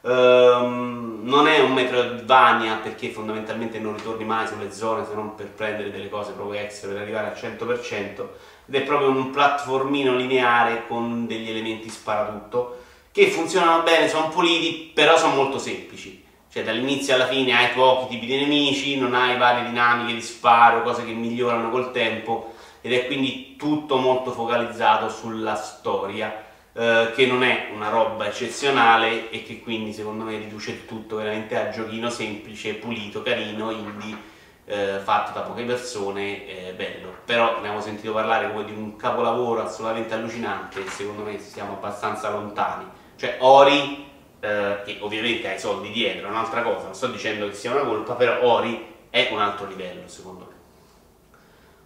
Um, 0.01 1.21
non 1.23 1.47
è 1.47 1.59
un 1.59 1.73
Metroidvania 1.73 2.75
perché 2.83 3.09
fondamentalmente 3.09 3.79
non 3.79 3.97
ritorni 3.97 4.25
mai 4.25 4.45
sulle 4.45 4.71
zone 4.71 5.03
se 5.05 5.15
non 5.15 5.33
per 5.33 5.47
prendere 5.47 5.91
delle 5.91 6.07
cose 6.07 6.33
proprio 6.33 6.61
extra 6.61 6.89
per 6.89 7.01
arrivare 7.01 7.27
al 7.27 7.35
100% 7.35 8.27
ed 8.67 8.75
è 8.75 8.81
proprio 8.83 9.09
un 9.09 9.31
platformino 9.31 10.15
lineare 10.15 10.85
con 10.87 11.25
degli 11.25 11.49
elementi 11.49 11.89
sparatutto 11.89 12.77
che 13.11 13.27
funzionano 13.31 13.81
bene, 13.81 14.07
sono 14.07 14.29
puliti, 14.29 14.91
però 14.93 15.17
sono 15.17 15.33
molto 15.33 15.57
semplici 15.57 16.27
cioè 16.51 16.63
dall'inizio 16.63 17.13
alla 17.13 17.27
fine 17.27 17.53
hai 17.53 17.69
pochi 17.73 18.07
tipi 18.15 18.25
di 18.25 18.39
nemici, 18.39 18.97
non 18.97 19.13
hai 19.13 19.37
varie 19.37 19.69
dinamiche 19.69 20.13
di 20.13 20.21
sparo, 20.21 20.81
cose 20.81 21.05
che 21.05 21.11
migliorano 21.11 21.69
col 21.69 21.91
tempo 21.91 22.53
ed 22.81 22.93
è 22.93 23.05
quindi 23.05 23.55
tutto 23.57 23.97
molto 23.97 24.31
focalizzato 24.31 25.09
sulla 25.09 25.55
storia 25.55 26.45
eh, 26.73 27.11
che 27.13 27.25
non 27.25 27.43
è 27.43 27.69
una 27.73 27.89
roba 27.89 28.27
eccezionale 28.27 29.29
e 29.29 29.43
che 29.43 29.59
quindi 29.59 29.91
secondo 29.93 30.23
me 30.23 30.37
riduce 30.37 30.71
il 30.71 30.85
tutto 30.85 31.17
veramente 31.17 31.57
a 31.57 31.69
giochino 31.69 32.09
semplice, 32.09 32.75
pulito, 32.75 33.21
carino, 33.21 33.69
indie 33.71 34.17
eh, 34.65 34.99
fatto 35.03 35.37
da 35.37 35.45
poche 35.45 35.63
persone, 35.63 36.47
eh, 36.47 36.73
bello. 36.73 37.17
Però 37.25 37.51
ne 37.51 37.57
abbiamo 37.57 37.81
sentito 37.81 38.13
parlare 38.13 38.51
come 38.51 38.65
di 38.65 38.71
un 38.71 38.95
capolavoro 38.95 39.63
assolutamente 39.63 40.13
allucinante 40.13 40.85
e 40.85 40.89
secondo 40.89 41.23
me 41.23 41.39
siamo 41.39 41.73
abbastanza 41.73 42.29
lontani. 42.29 42.85
Cioè 43.17 43.37
Ori 43.39 44.07
eh, 44.39 44.81
che 44.85 44.97
ovviamente 45.01 45.49
ha 45.49 45.53
i 45.53 45.59
soldi 45.59 45.91
dietro, 45.91 46.27
è 46.27 46.29
un'altra 46.29 46.61
cosa, 46.61 46.85
non 46.85 46.95
sto 46.95 47.07
dicendo 47.07 47.47
che 47.47 47.53
sia 47.53 47.71
una 47.71 47.83
colpa, 47.83 48.13
però 48.13 48.41
Ori 48.43 48.95
è 49.09 49.29
un 49.31 49.39
altro 49.39 49.67
livello 49.67 50.07
secondo 50.07 50.47
me. 50.47 50.57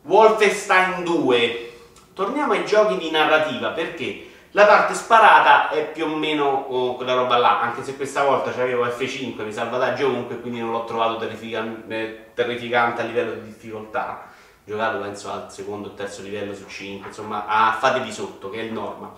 Wolfenstein 0.03 1.03
2, 1.03 1.73
torniamo 2.13 2.53
ai 2.53 2.65
giochi 2.65 2.97
di 2.97 3.09
narrativa 3.09 3.69
perché 3.69 4.29
la 4.51 4.65
parte 4.65 4.93
sparata 4.93 5.69
è 5.69 5.89
più 5.91 6.05
o 6.05 6.15
meno 6.15 6.45
oh, 6.45 6.95
quella 6.95 7.13
roba 7.15 7.37
là, 7.37 7.61
anche 7.61 7.83
se 7.83 7.95
questa 7.95 8.23
volta 8.23 8.51
c'avevo 8.51 8.85
F5 8.85 9.43
di 9.43 9.51
salvataggio 9.51 10.07
ovunque, 10.07 10.39
quindi 10.39 10.59
non 10.59 10.71
l'ho 10.71 10.83
trovato 10.83 11.17
terrificante, 11.17 11.95
eh, 11.95 12.25
terrificante 12.35 13.01
a 13.01 13.05
livello 13.05 13.33
di 13.33 13.47
difficoltà. 13.47 14.29
Giocato 14.65 14.99
penso 14.99 15.31
al 15.31 15.51
secondo 15.51 15.89
o 15.89 15.93
terzo 15.93 16.21
livello 16.21 16.53
su 16.53 16.67
5, 16.67 17.07
insomma, 17.07 17.47
a 17.47 17.73
fatevi 17.73 18.11
sotto, 18.11 18.49
che 18.49 18.59
è 18.59 18.63
il 18.63 18.73
normal 18.73 19.11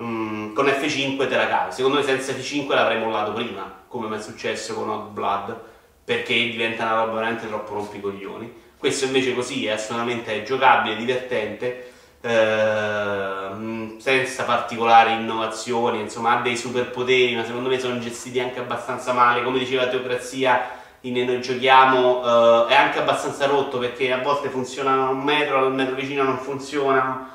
mm, 0.00 0.54
con 0.54 0.66
F5 0.66 1.28
te 1.28 1.36
la 1.36 1.48
cavi. 1.48 1.72
Secondo 1.72 1.98
me 1.98 2.04
senza 2.04 2.32
F5 2.32 2.68
l'avrei 2.68 2.98
mollato 2.98 3.32
prima, 3.32 3.82
come 3.88 4.08
mi 4.08 4.16
è 4.16 4.20
successo 4.20 4.74
con 4.74 4.88
Hot 4.88 5.08
Blood, 5.10 5.60
perché 6.04 6.34
diventa 6.34 6.84
una 6.84 7.04
roba 7.04 7.12
veramente 7.12 7.48
troppo 7.48 7.74
rompicoglioni. 7.74 8.60
Questo 8.78 9.04
invece 9.04 9.34
così 9.34 9.66
è 9.66 9.72
assolutamente 9.72 10.42
giocabile, 10.42 10.96
divertente, 10.96 11.92
eh, 12.20 13.96
senza 13.98 14.44
particolari 14.44 15.12
innovazioni, 15.12 16.00
insomma 16.00 16.38
ha 16.38 16.42
dei 16.42 16.56
superpoteri, 16.56 17.34
ma 17.36 17.44
secondo 17.44 17.68
me 17.68 17.78
sono 17.78 17.98
gestiti 17.98 18.40
anche 18.40 18.60
abbastanza 18.60 19.12
male, 19.12 19.42
come 19.42 19.58
diceva 19.58 19.86
Teocrazia 19.86 20.80
in 21.02 21.24
Noi 21.24 21.40
Giochiamo, 21.40 22.66
eh, 22.68 22.72
è 22.72 22.74
anche 22.74 22.98
abbastanza 23.00 23.46
rotto 23.46 23.78
perché 23.78 24.12
a 24.12 24.18
volte 24.18 24.48
funzionano 24.48 25.10
un 25.10 25.22
metro, 25.22 25.58
al 25.58 25.74
metro 25.74 25.94
vicino 25.94 26.22
non 26.22 26.38
funzionano, 26.38 27.28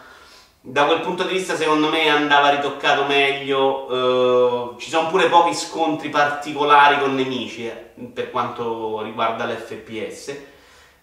da 0.69 0.83
quel 0.83 1.00
punto 1.00 1.24
di 1.24 1.33
vista 1.33 1.55
secondo 1.55 1.88
me 1.89 2.09
andava 2.09 2.50
ritoccato 2.50 3.05
meglio, 3.05 4.74
eh, 4.75 4.81
ci 4.81 4.89
sono 4.89 5.07
pure 5.07 5.29
pochi 5.29 5.55
scontri 5.55 6.09
particolari 6.09 7.00
con 7.00 7.15
nemici 7.15 7.65
eh, 7.65 7.93
per 8.13 8.31
quanto 8.31 9.01
riguarda 9.01 9.45
l'FPS, 9.45 10.36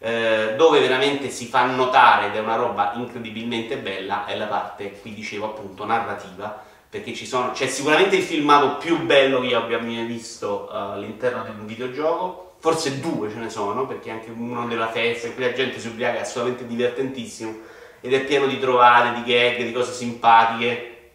eh, 0.01 0.55
dove 0.59 0.81
veramente 0.81 1.31
si 1.31 1.47
fa 1.47 1.65
notare 1.65 2.27
ed 2.27 2.35
è 2.35 2.41
una 2.41 2.57
roba 2.57 2.93
incredibilmente 2.97 3.79
bella 3.79 4.27
è 4.27 4.37
la 4.37 4.45
parte, 4.47 5.01
qui 5.01 5.15
dicevo 5.15 5.47
appunto, 5.47 5.87
narrativa, 5.87 6.63
perché 6.91 7.13
c'è 7.13 7.67
sicuramente 7.67 8.17
il 8.17 8.23
filmato 8.23 8.77
più 8.77 9.03
bello 9.07 9.41
che 9.41 9.47
io 9.47 9.59
abbia 9.59 9.81
mai 9.81 10.05
visto 10.05 10.69
uh, 10.71 10.77
all'interno 10.77 11.43
di 11.43 11.51
un 11.59 11.65
videogioco, 11.65 12.57
forse 12.59 13.01
due 13.01 13.31
ce 13.31 13.39
ne 13.39 13.49
sono, 13.49 13.87
perché 13.87 14.11
anche 14.11 14.31
uno 14.31 14.67
della 14.67 14.89
festa, 14.89 15.27
in 15.27 15.35
cui 15.35 15.45
la 15.45 15.55
gente 15.55 15.81
si 15.81 15.89
ubriaca 15.89 16.19
è 16.19 16.21
assolutamente 16.21 16.67
divertentissimo, 16.67 17.73
ed 18.05 18.13
è 18.13 18.21
pieno 18.25 18.47
di 18.47 18.59
trovate, 18.59 19.23
di 19.23 19.33
gag, 19.33 19.65
di 19.65 19.73
cose 19.73 19.93
simpatiche. 19.95 21.13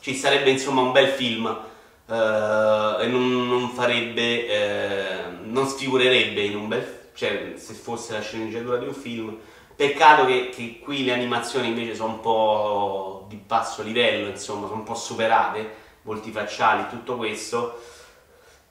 Ci 0.00 0.14
sarebbe 0.14 0.50
insomma 0.50 0.82
un 0.82 0.92
bel 0.92 1.08
film 1.08 1.46
eh, 2.06 2.96
e 3.00 3.06
non, 3.06 3.48
non 3.48 3.70
farebbe, 3.70 4.46
eh, 4.46 5.24
non 5.44 5.66
sfigurerebbe 5.66 6.42
in 6.42 6.56
un 6.56 6.68
bel 6.68 6.98
cioè 7.14 7.54
se 7.56 7.72
fosse 7.72 8.12
la 8.12 8.20
sceneggiatura 8.20 8.76
di 8.76 8.86
un 8.86 8.92
film. 8.92 9.34
Peccato 9.74 10.26
che, 10.26 10.50
che 10.50 10.78
qui 10.78 11.04
le 11.04 11.14
animazioni 11.14 11.68
invece 11.68 11.94
sono 11.94 12.12
un 12.12 12.20
po' 12.20 13.24
di 13.26 13.36
basso 13.36 13.82
livello, 13.82 14.28
insomma, 14.28 14.66
sono 14.66 14.80
un 14.80 14.84
po' 14.84 14.94
superate, 14.94 15.74
volti 16.02 16.30
facciali, 16.30 16.88
tutto 16.90 17.16
questo 17.16 17.80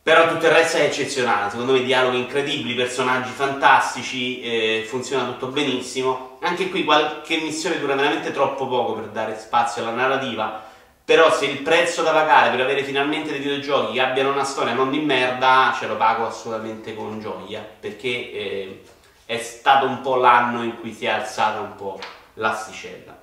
però 0.02 0.28
tutto 0.28 0.46
il 0.46 0.52
resto 0.52 0.78
è 0.78 0.84
eccezionale, 0.84 1.50
secondo 1.50 1.74
me 1.74 1.84
dialoghi 1.84 2.18
incredibili, 2.18 2.74
personaggi 2.74 3.30
fantastici, 3.30 4.42
eh, 4.42 4.86
funziona 4.88 5.26
tutto 5.26 5.48
benissimo. 5.48 6.38
Anche 6.42 6.70
qui 6.70 6.84
qualche 6.84 7.38
missione 7.38 7.80
dura 7.80 7.96
veramente 7.96 8.32
troppo 8.32 8.68
poco 8.68 8.94
per 8.94 9.10
dare 9.10 9.38
spazio 9.38 9.82
alla 9.82 9.92
narrativa, 9.92 10.64
però 11.04 11.32
se 11.32 11.46
il 11.46 11.60
prezzo 11.60 12.02
da 12.02 12.12
pagare 12.12 12.50
per 12.52 12.62
avere 12.62 12.84
finalmente 12.84 13.32
dei 13.32 13.40
videogiochi 13.40 13.94
che 13.94 14.02
abbiano 14.02 14.32
una 14.32 14.44
storia 14.44 14.74
non 14.74 14.90
di 14.90 15.00
merda, 15.00 15.76
ce 15.78 15.88
lo 15.88 15.98
pago 15.98 16.26
assolutamente 16.26 16.96
con 16.96 17.20
gioia, 17.20 17.68
perché 17.80 18.08
eh, 18.08 18.84
è 19.26 19.38
stato 19.38 19.86
un 19.86 20.02
po' 20.02 20.16
l'anno 20.16 20.64
in 20.64 20.80
cui 20.80 20.94
si 20.94 21.06
è 21.06 21.10
alzata 21.10 21.60
un 21.60 21.76
po' 21.76 22.00
l'asticella. 22.36 23.19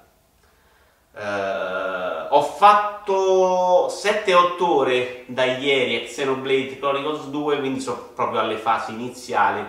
Uh, 1.16 2.26
ho 2.28 2.42
fatto 2.42 3.86
7-8 3.86 4.62
ore 4.62 5.24
da 5.28 5.44
ieri 5.44 5.96
a 5.96 6.00
Xenoblade 6.00 6.78
Chronicles 6.78 7.28
2, 7.28 7.58
quindi 7.58 7.80
sono 7.80 8.10
proprio 8.14 8.40
alle 8.40 8.58
fasi 8.58 8.92
iniziali 8.92 9.64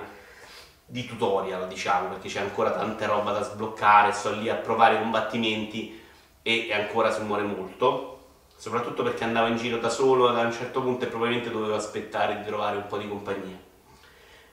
di 0.85 1.05
tutorial, 1.05 1.69
diciamo, 1.69 2.09
perché 2.09 2.27
c'è 2.27 2.41
ancora 2.41 2.71
tanta 2.71 3.05
roba 3.05 3.31
da 3.31 3.43
sbloccare, 3.43 4.11
sto 4.11 4.31
lì 4.31 4.49
a 4.49 4.55
provare 4.55 4.95
i 4.95 4.99
combattimenti 4.99 5.97
e 6.41 6.67
ancora 6.73 7.13
si 7.13 7.21
muore 7.21 7.43
molto, 7.43 8.19
soprattutto 8.57 9.03
perché 9.03 9.23
andavo 9.23 9.47
in 9.47 9.55
giro 9.55 9.77
da 9.77 9.89
solo 9.89 10.29
da 10.31 10.41
un 10.41 10.51
certo 10.51 10.81
punto 10.81 11.05
e 11.05 11.07
probabilmente 11.07 11.49
dovevo 11.49 11.75
aspettare 11.75 12.39
di 12.39 12.43
trovare 12.43 12.75
un 12.75 12.87
po' 12.87 12.97
di 12.97 13.07
compagnia. 13.07 13.57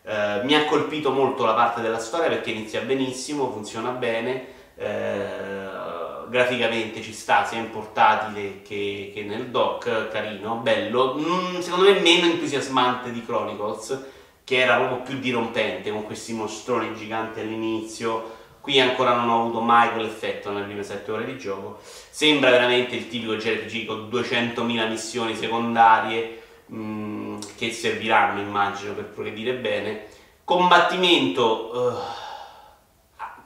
Uh, 0.02 0.44
mi 0.44 0.54
ha 0.54 0.64
colpito 0.66 1.10
molto 1.10 1.44
la 1.44 1.54
parte 1.54 1.80
della 1.80 1.98
storia 1.98 2.28
perché 2.28 2.52
inizia 2.52 2.82
benissimo, 2.82 3.50
funziona 3.50 3.90
bene. 3.90 4.46
Uh, 4.76 5.83
graficamente 6.28 7.02
ci 7.02 7.12
sta 7.12 7.44
sia 7.44 7.58
in 7.58 7.70
portatile 7.70 8.62
che, 8.62 9.10
che 9.14 9.22
nel 9.22 9.48
dock, 9.48 10.08
carino, 10.08 10.56
bello, 10.56 11.14
mm, 11.14 11.60
secondo 11.60 11.90
me 11.90 12.00
meno 12.00 12.26
entusiasmante 12.26 13.10
di 13.10 13.24
Chronicles, 13.24 14.02
che 14.44 14.58
era 14.58 14.76
proprio 14.76 15.02
più 15.02 15.18
dirompente 15.18 15.90
con 15.90 16.04
questi 16.04 16.32
mostroni 16.32 16.94
giganti 16.94 17.40
all'inizio, 17.40 18.42
qui 18.60 18.80
ancora 18.80 19.14
non 19.14 19.28
ho 19.28 19.40
avuto 19.42 19.60
mai 19.60 19.90
quell'effetto 19.92 20.50
nelle 20.50 20.64
prime 20.64 20.82
7 20.82 21.10
ore 21.10 21.24
di 21.26 21.38
gioco, 21.38 21.78
sembra 21.82 22.50
veramente 22.50 22.94
il 22.96 23.08
tipico 23.08 23.36
JRPG 23.36 23.86
con 23.86 24.08
200.000 24.10 24.88
missioni 24.88 25.34
secondarie, 25.34 26.42
mm, 26.72 27.38
che 27.56 27.72
serviranno 27.72 28.40
immagino 28.40 28.94
per 28.94 29.04
progredire 29.04 29.52
bene. 29.54 30.06
Combattimento, 30.44 31.70
uh, 31.74 32.23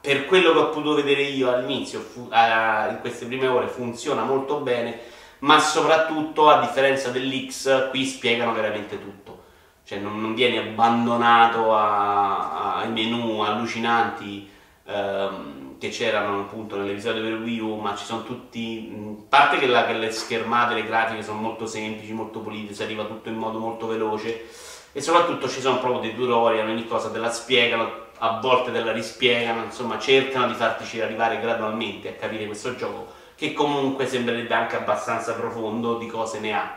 per 0.00 0.26
quello 0.26 0.52
che 0.52 0.58
ho 0.58 0.68
potuto 0.68 0.94
vedere 0.94 1.22
io 1.22 1.52
all'inizio, 1.52 2.00
fu, 2.00 2.28
uh, 2.30 2.90
in 2.90 2.98
queste 3.00 3.26
prime 3.26 3.46
ore 3.46 3.66
funziona 3.66 4.22
molto 4.22 4.60
bene, 4.60 4.98
ma 5.40 5.58
soprattutto 5.58 6.48
a 6.48 6.60
differenza 6.60 7.10
dell'X 7.10 7.90
qui 7.90 8.04
spiegano 8.04 8.52
veramente 8.52 9.00
tutto. 9.00 9.44
Cioè 9.84 9.98
non, 9.98 10.20
non 10.20 10.34
vieni 10.34 10.58
abbandonato 10.58 11.74
ai 11.74 12.90
menu 12.90 13.40
allucinanti 13.40 14.46
ehm, 14.84 15.78
che 15.78 15.88
c'erano 15.88 16.40
appunto 16.40 16.76
nell'episodio 16.76 17.22
per 17.22 17.40
Wii 17.40 17.60
U, 17.60 17.76
ma 17.76 17.94
ci 17.94 18.04
sono 18.04 18.24
tutti, 18.24 18.92
a 18.92 19.24
parte 19.28 19.58
che, 19.58 19.66
la, 19.66 19.86
che 19.86 19.94
le 19.94 20.10
schermate, 20.10 20.74
le 20.74 20.84
grafiche 20.84 21.22
sono 21.22 21.40
molto 21.40 21.66
semplici, 21.66 22.12
molto 22.12 22.40
pulite, 22.40 22.74
si 22.74 22.82
arriva 22.82 23.04
tutto 23.04 23.28
in 23.28 23.36
modo 23.36 23.58
molto 23.58 23.86
veloce 23.86 24.46
e 24.92 25.00
soprattutto 25.00 25.48
ci 25.48 25.60
sono 25.60 25.78
proprio 25.78 26.00
dei 26.00 26.14
tutorial, 26.14 26.68
ogni 26.68 26.86
cosa 26.86 27.10
te 27.10 27.18
la 27.18 27.30
spiegano, 27.30 28.07
a 28.18 28.40
volte 28.40 28.72
te 28.72 28.80
la 28.80 28.92
rispiegano, 28.92 29.64
insomma 29.64 29.98
cercano 29.98 30.46
di 30.46 30.54
fartici 30.54 31.00
arrivare 31.00 31.40
gradualmente 31.40 32.08
a 32.08 32.12
capire 32.12 32.46
questo 32.46 32.74
gioco 32.74 33.16
che 33.38 33.52
comunque 33.52 34.06
sembrerebbe 34.06 34.52
anche 34.52 34.74
abbastanza 34.74 35.34
profondo 35.34 35.96
di 35.96 36.08
cose 36.08 36.40
ne 36.40 36.54
ha. 36.54 36.76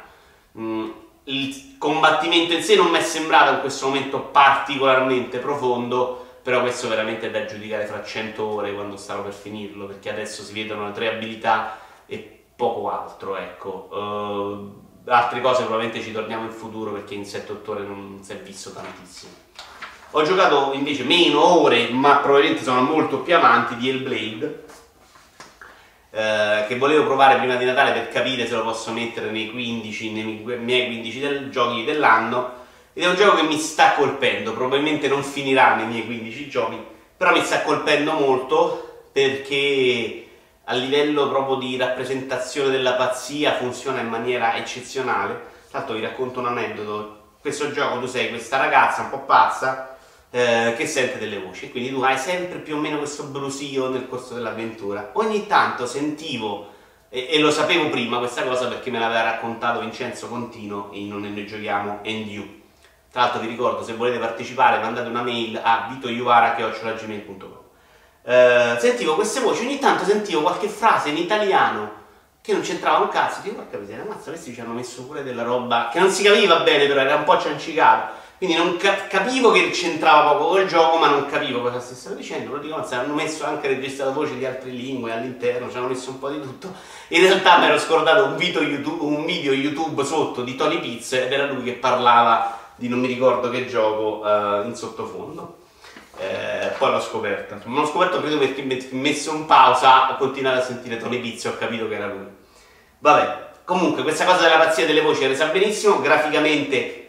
Mm, 0.60 0.89
il 1.24 1.75
combattimento 1.79 2.53
in 2.53 2.62
sé 2.62 2.75
non 2.75 2.91
mi 2.91 3.00
è 3.00 3.01
sembrato 3.01 3.53
in 3.53 3.60
questo 3.62 3.88
momento 3.88 4.19
particolarmente 4.19 5.39
profondo, 5.39 6.24
però 6.43 6.62
questo 6.62 6.88
veramente 6.88 7.27
è 7.27 7.31
da 7.31 7.45
giudicare 7.45 7.88
fra 7.88 8.03
100 8.03 8.43
ore 8.43 8.74
quando 8.74 8.95
starò 8.95 9.24
per 9.24 9.33
finirlo, 9.33 9.88
perché 9.88 10.12
adesso 10.12 10.43
si 10.43 10.53
vedono 10.53 10.86
le 10.86 10.93
tre 10.93 11.12
abilità 11.12 11.77
e 12.05 12.43
poco 12.55 12.91
altro, 12.91 13.38
ecco. 13.38 13.88
Uh, 13.91 15.10
altre 15.10 15.41
cose 15.41 15.63
probabilmente 15.63 16.01
ci 16.01 16.12
torniamo 16.12 16.45
in 16.45 16.51
futuro 16.51 16.91
perché 16.91 17.15
in 17.15 17.24
7-8 17.24 17.69
ore 17.69 17.83
non 17.83 18.19
si 18.21 18.33
è 18.33 18.38
visto 18.38 18.71
tantissimo. 18.71 19.31
Ho 20.13 20.24
giocato 20.24 20.74
invece 20.74 21.03
meno 21.03 21.41
ore, 21.41 21.88
ma 21.88 22.18
probabilmente 22.18 22.63
sono 22.63 22.82
molto 22.82 23.20
più 23.20 23.34
avanti 23.34 23.77
di 23.77 23.88
Hellblade, 23.88 24.63
eh, 26.10 26.65
che 26.68 26.77
volevo 26.77 27.06
provare 27.06 27.38
prima 27.38 27.56
di 27.56 27.63
Natale 27.63 27.94
per 27.94 28.10
capire 28.10 28.46
se 28.46 28.56
lo 28.56 28.63
posso 28.63 28.91
mettere 28.91 29.32
nei 29.32 29.50
15, 29.50 30.12
nei 30.12 30.58
miei 30.60 30.88
15 30.88 31.20
del, 31.22 31.50
giochi 31.50 31.86
dell'anno 31.86 32.60
ed 32.91 33.03
è 33.03 33.08
un 33.08 33.15
gioco 33.15 33.38
che 33.38 33.44
mi 33.44 33.58
sta 33.58 33.94
colpendo, 33.94 34.51
probabilmente 34.51 35.08
non 35.08 35.24
finirà 35.24 35.75
nei 35.75 35.86
miei 35.86 36.06
15 36.06 36.50
giochi, 36.50 36.77
però 37.15 37.32
mi 37.32 37.41
sta 37.46 37.62
colpendo 37.62 38.12
molto 38.12 39.06
perché 39.13 40.27
a 40.65 40.74
livello 40.74 41.30
proprio 41.30 41.56
di 41.56 41.77
rappresentazione 41.77 42.70
della 42.70 42.96
pazzia 42.96 43.56
funziona 43.56 44.01
in 44.01 44.10
maniera 44.10 44.56
eccezionale. 44.58 45.50
L'altro 45.72 45.96
vi 45.96 46.01
racconto 46.01 46.41
un 46.41 46.48
aneddoto, 46.48 47.36
questo 47.39 47.72
gioco 47.72 47.98
tu 48.01 48.08
sei 48.08 48.27
questa 48.27 48.58
ragazza 48.58 49.03
un 49.03 49.10
po' 49.10 49.20
pazza 49.20 49.90
eh, 50.31 50.73
che 50.77 50.88
sente 50.88 51.19
delle 51.19 51.39
voci, 51.39 51.69
quindi 51.69 51.91
tu 51.91 52.01
hai 52.01 52.17
sempre 52.17 52.59
più 52.59 52.77
o 52.77 52.79
meno 52.79 52.97
questo 52.97 53.23
brusio 53.23 53.89
nel 53.89 54.07
corso 54.07 54.33
dell'avventura. 54.33 55.11
Ogni 55.13 55.45
tanto 55.45 55.85
sentivo 55.85 56.69
e, 57.09 57.27
e, 57.29 57.39
lo 57.39 57.51
sapevo 57.51 57.89
prima 57.89 58.17
questa 58.17 58.43
cosa 58.43 58.67
perché 58.67 58.89
me 58.89 59.00
l'aveva 59.00 59.23
raccontato 59.23 59.81
Vincenzo 59.81 60.27
Contino 60.27 60.89
in 60.93 61.13
ne 61.13 61.45
giochiamo 61.45 62.00
and 62.05 62.27
you 62.27 62.59
tra 63.11 63.23
l'altro 63.23 63.41
vi 63.41 63.47
ricordo, 63.47 63.83
se 63.83 63.93
volete 63.93 64.19
partecipare 64.19 64.79
mandate 64.79 65.09
una 65.09 65.21
mail 65.21 65.59
a 65.61 65.88
vitoiuvara.gmail.com 65.89 67.59
eh, 68.23 68.77
Sentivo 68.79 69.15
queste 69.15 69.41
voci, 69.41 69.65
ogni 69.65 69.79
tanto 69.79 70.05
sentivo 70.05 70.41
qualche 70.41 70.69
frase 70.69 71.09
in 71.09 71.17
italiano 71.17 72.00
che 72.41 72.53
non 72.53 72.61
c'entrava 72.61 73.00
un 73.00 73.09
cazzo. 73.09 73.41
Dico, 73.41 73.55
porca 73.55 73.77
miseria, 73.77 74.05
mazza, 74.07 74.29
questi 74.29 74.53
ci 74.53 74.61
hanno 74.61 74.71
messo 74.71 75.03
pure 75.03 75.23
della 75.23 75.43
roba 75.43 75.89
che 75.91 76.00
non 76.00 76.09
si 76.09 76.23
capiva 76.23 76.61
bene, 76.61 76.88
però 76.88 77.01
era 77.01 77.15
un 77.15 77.25
po' 77.25 77.38
ciancicato. 77.38 78.21
Quindi 78.41 78.57
non 78.57 78.75
cap- 78.77 79.05
capivo 79.07 79.51
che 79.51 79.69
c'entrava 79.69 80.31
poco 80.31 80.48
col 80.48 80.65
gioco, 80.65 80.98
ma 80.98 81.10
non 81.10 81.27
capivo 81.27 81.62
cosa 81.62 81.79
stessero 81.79 82.15
dicendo. 82.15 82.53
Lo 82.53 82.57
dico, 82.57 82.83
hanno 82.89 83.13
messo 83.13 83.46
anche 83.46 83.68
registrato 83.68 84.13
voci 84.13 84.35
di 84.35 84.48
altre 84.48 84.72
lingue 84.72 85.13
all'interno, 85.13 85.70
ci 85.70 85.77
hanno 85.77 85.89
messo 85.89 86.09
un 86.09 86.18
po' 86.18 86.29
di 86.29 86.42
tutto. 86.42 86.74
In 87.09 87.22
realtà 87.22 87.59
mi 87.59 87.66
ero 87.66 87.77
scordato 87.77 88.25
un 88.25 88.37
video 88.37 88.63
YouTube, 88.63 89.03
un 89.03 89.25
video 89.25 89.53
YouTube 89.53 90.03
sotto 90.03 90.42
di 90.42 90.55
Tony 90.55 90.79
Piz 90.79 91.13
ed 91.13 91.31
era 91.31 91.46
lui 91.46 91.61
che 91.61 91.74
parlava 91.74 92.57
di 92.77 92.89
non 92.89 93.00
mi 93.00 93.05
ricordo 93.05 93.51
che 93.51 93.68
gioco 93.68 94.25
uh, 94.25 94.66
in 94.66 94.74
sottofondo. 94.75 95.57
Eh, 96.18 96.72
poi 96.79 96.89
l'ho 96.89 97.00
scoperto. 97.00 97.59
Non 97.66 97.81
l'ho 97.81 97.85
scoperto 97.85 98.22
credo 98.22 98.39
perché 98.39 98.87
messo 98.89 99.35
in 99.35 99.46
pausa, 99.46 100.13
ho 100.13 100.18
continuato 100.18 100.57
a 100.57 100.63
sentire 100.63 100.98
Tony 100.98 101.20
Pizzo 101.20 101.50
e 101.50 101.51
ho 101.51 101.57
capito 101.59 101.87
che 101.87 101.94
era 101.94 102.07
lui. 102.07 102.25
Vabbè, 102.98 103.50
comunque 103.66 104.01
questa 104.01 104.25
cosa 104.25 104.42
della 104.42 104.57
pazzia 104.57 104.87
delle 104.87 105.01
voci 105.01 105.25
è 105.25 105.27
resa 105.27 105.46
benissimo, 105.46 106.01
graficamente 106.01 107.00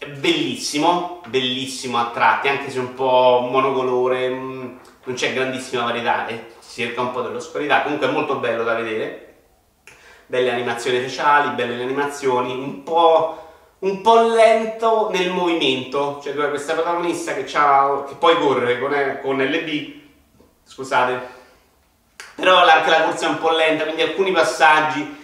è 0.00 0.06
bellissimo, 0.06 1.20
bellissimo 1.26 1.98
a 1.98 2.06
tratti, 2.06 2.48
anche 2.48 2.70
se 2.70 2.78
un 2.78 2.94
po' 2.94 3.46
monocolore, 3.50 4.30
mm, 4.30 4.76
non 5.04 5.14
c'è 5.14 5.34
grandissima 5.34 5.84
varietà, 5.84 6.26
eh, 6.26 6.52
si 6.58 6.80
cerca 6.80 7.02
un 7.02 7.10
po' 7.12 7.20
dell'oscurità, 7.20 7.82
comunque 7.82 8.08
è 8.08 8.10
molto 8.10 8.36
bello 8.36 8.64
da 8.64 8.72
vedere. 8.76 9.26
Belle 10.24 10.52
animazioni 10.52 11.00
faciali, 11.00 11.54
belle 11.54 11.82
animazioni, 11.82 12.50
un 12.50 12.82
po' 12.82 13.48
un 13.80 14.00
po' 14.00 14.22
lento 14.22 15.10
nel 15.10 15.30
movimento, 15.32 16.18
cioè 16.22 16.32
dove 16.32 16.48
questa 16.48 16.72
protagonista 16.72 17.34
che, 17.34 17.44
che 17.44 18.14
poi 18.18 18.38
corre 18.38 18.78
con, 18.78 19.18
con 19.20 19.36
LB, 19.36 20.00
scusate, 20.64 21.28
però 22.36 22.56
anche 22.64 22.88
la 22.88 23.02
corsa 23.02 23.26
è 23.26 23.28
un 23.28 23.38
po' 23.38 23.50
lenta, 23.50 23.84
quindi 23.84 24.00
alcuni 24.00 24.32
passaggi 24.32 25.18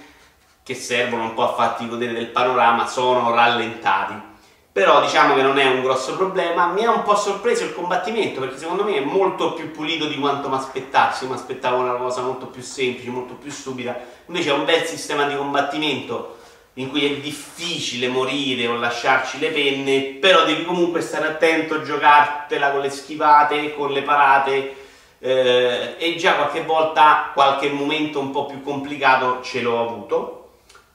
che 0.62 0.74
servono 0.74 1.22
un 1.22 1.34
po' 1.34 1.44
a 1.44 1.54
farti 1.54 1.88
godere 1.88 2.12
del 2.12 2.28
panorama 2.28 2.86
sono 2.86 3.34
rallentati. 3.34 4.34
Però 4.76 5.00
diciamo 5.00 5.34
che 5.34 5.40
non 5.40 5.58
è 5.58 5.64
un 5.64 5.80
grosso 5.80 6.16
problema, 6.16 6.66
mi 6.66 6.84
ha 6.84 6.90
un 6.90 7.02
po' 7.02 7.16
sorpreso 7.16 7.64
il 7.64 7.74
combattimento 7.74 8.40
perché 8.40 8.58
secondo 8.58 8.84
me 8.84 8.96
è 8.96 9.00
molto 9.00 9.54
più 9.54 9.70
pulito 9.70 10.04
di 10.06 10.18
quanto 10.18 10.50
mi 10.50 10.56
aspettassi, 10.56 11.26
mi 11.26 11.32
aspettavo 11.32 11.78
una 11.78 11.94
cosa 11.94 12.20
molto 12.20 12.48
più 12.48 12.60
semplice, 12.60 13.08
molto 13.08 13.32
più 13.36 13.50
stupida, 13.50 13.98
invece 14.26 14.50
è 14.50 14.52
un 14.52 14.66
bel 14.66 14.84
sistema 14.84 15.24
di 15.24 15.34
combattimento 15.34 16.36
in 16.74 16.90
cui 16.90 17.06
è 17.06 17.20
difficile 17.20 18.08
morire 18.08 18.66
o 18.66 18.76
lasciarci 18.76 19.38
le 19.38 19.48
penne, 19.48 20.18
però 20.20 20.44
devi 20.44 20.66
comunque 20.66 21.00
stare 21.00 21.28
attento, 21.28 21.80
giocartela 21.80 22.70
con 22.70 22.82
le 22.82 22.90
schivate, 22.90 23.74
con 23.74 23.92
le 23.92 24.02
parate. 24.02 24.76
Eh, 25.20 25.94
e 25.96 26.16
già 26.16 26.34
qualche 26.34 26.64
volta 26.64 27.30
qualche 27.32 27.70
momento 27.70 28.20
un 28.20 28.30
po' 28.30 28.44
più 28.44 28.60
complicato 28.60 29.40
ce 29.40 29.62
l'ho 29.62 29.80
avuto. 29.80 30.50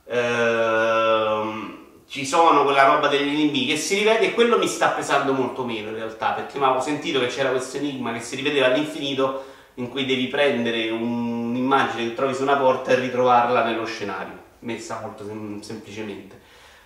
Eh, 0.06 1.80
ci 2.12 2.26
sono 2.26 2.66
quella 2.66 2.84
roba 2.84 3.08
degli 3.08 3.38
nemici 3.38 3.68
che 3.68 3.78
si 3.78 3.96
rivede 3.96 4.26
e 4.26 4.34
quello 4.34 4.58
mi 4.58 4.68
sta 4.68 4.90
pesando 4.90 5.32
molto 5.32 5.64
meno 5.64 5.88
in 5.88 5.96
realtà 5.96 6.32
perché 6.32 6.58
mi 6.58 6.66
avevo 6.66 6.82
sentito 6.82 7.22
che 7.22 7.28
c'era 7.28 7.52
questo 7.52 7.78
enigma 7.78 8.12
che 8.12 8.20
si 8.20 8.36
rivedeva 8.36 8.66
all'infinito 8.66 9.46
in 9.76 9.88
cui 9.88 10.04
devi 10.04 10.28
prendere 10.28 10.90
un'immagine 10.90 12.10
che 12.10 12.14
trovi 12.14 12.34
su 12.34 12.42
una 12.42 12.58
porta 12.58 12.92
e 12.92 12.96
ritrovarla 12.96 13.64
nello 13.64 13.86
scenario 13.86 14.40
messa 14.60 15.00
molto 15.02 15.26
sem- 15.26 15.62
semplicemente. 15.62 16.38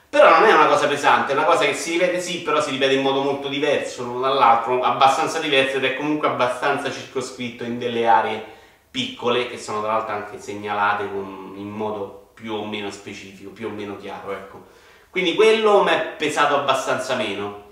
Però 0.08 0.30
non 0.30 0.48
è 0.48 0.54
una 0.54 0.68
cosa 0.68 0.88
pesante, 0.88 1.32
è 1.32 1.36
una 1.36 1.46
cosa 1.46 1.66
che 1.66 1.74
si 1.74 1.94
ripete 1.94 2.22
sì, 2.22 2.44
però 2.44 2.62
si 2.62 2.70
ripete 2.70 2.94
in 2.94 3.02
modo 3.02 3.24
molto 3.24 3.48
diverso 3.48 4.04
l'uno 4.04 4.20
dall'altro, 4.20 4.82
abbastanza 4.82 5.40
diverso 5.40 5.78
ed 5.78 5.86
è 5.86 5.96
comunque 5.96 6.28
abbastanza 6.28 6.92
circoscritto 6.92 7.64
in 7.64 7.80
delle 7.80 8.08
aree 8.08 8.46
piccole 8.92 9.48
che 9.48 9.58
sono 9.58 9.82
tra 9.82 9.94
l'altro 9.94 10.14
anche 10.14 10.40
segnalate 10.40 11.10
con, 11.10 11.56
in 11.58 11.70
modo 11.70 12.30
più 12.36 12.54
o 12.54 12.64
meno 12.64 12.92
specifico, 12.92 13.50
più 13.50 13.68
o 13.68 13.72
meno 13.72 13.98
chiaro, 13.98 14.32
ecco. 14.32 14.84
Quindi 15.16 15.34
quello 15.34 15.82
mi 15.82 15.92
è 15.92 16.08
pesato 16.18 16.56
abbastanza 16.56 17.16
meno. 17.16 17.64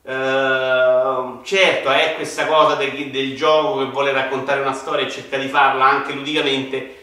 Uh, 0.00 1.42
certo, 1.42 1.90
è 1.90 2.14
questa 2.14 2.46
cosa 2.46 2.74
del, 2.74 3.10
del 3.10 3.36
gioco 3.36 3.80
che 3.80 3.90
vuole 3.90 4.12
raccontare 4.12 4.62
una 4.62 4.72
storia 4.72 5.04
e 5.04 5.10
cerca 5.10 5.36
di 5.36 5.46
farla 5.46 5.84
anche 5.84 6.14
ludicamente, 6.14 6.96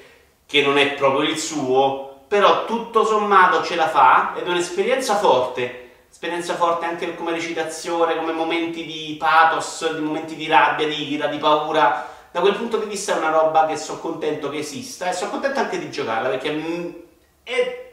che 0.47 0.63
non 0.63 0.79
è 0.79 0.93
proprio 0.93 1.29
il 1.29 1.37
suo, 1.37 2.23
però 2.27 2.65
tutto 2.65 3.05
sommato 3.05 3.61
ce 3.61 3.75
la 3.75 3.87
fa 3.87 4.33
ed 4.35 4.47
è 4.47 4.49
un'esperienza 4.49 5.15
forte, 5.17 5.91
esperienza 6.09 6.55
forte 6.55 6.85
anche 6.85 7.13
come 7.13 7.29
recitazione, 7.29 8.15
come 8.15 8.31
momenti 8.31 8.85
di 8.85 9.15
pathos, 9.19 9.93
di 9.93 10.01
momenti 10.01 10.35
di 10.35 10.47
rabbia, 10.47 10.87
di 10.87 11.13
ira, 11.13 11.27
di 11.27 11.37
paura. 11.37 12.09
Da 12.31 12.39
quel 12.39 12.55
punto 12.55 12.77
di 12.77 12.87
vista 12.87 13.13
è 13.13 13.17
una 13.19 13.29
roba 13.29 13.67
che 13.67 13.77
sono 13.77 13.99
contento 13.99 14.49
che 14.49 14.57
esista 14.57 15.07
e 15.07 15.13
sono 15.13 15.29
contento 15.29 15.59
anche 15.59 15.77
di 15.77 15.91
giocarla 15.91 16.29
perché 16.29 17.03
è 17.43 17.83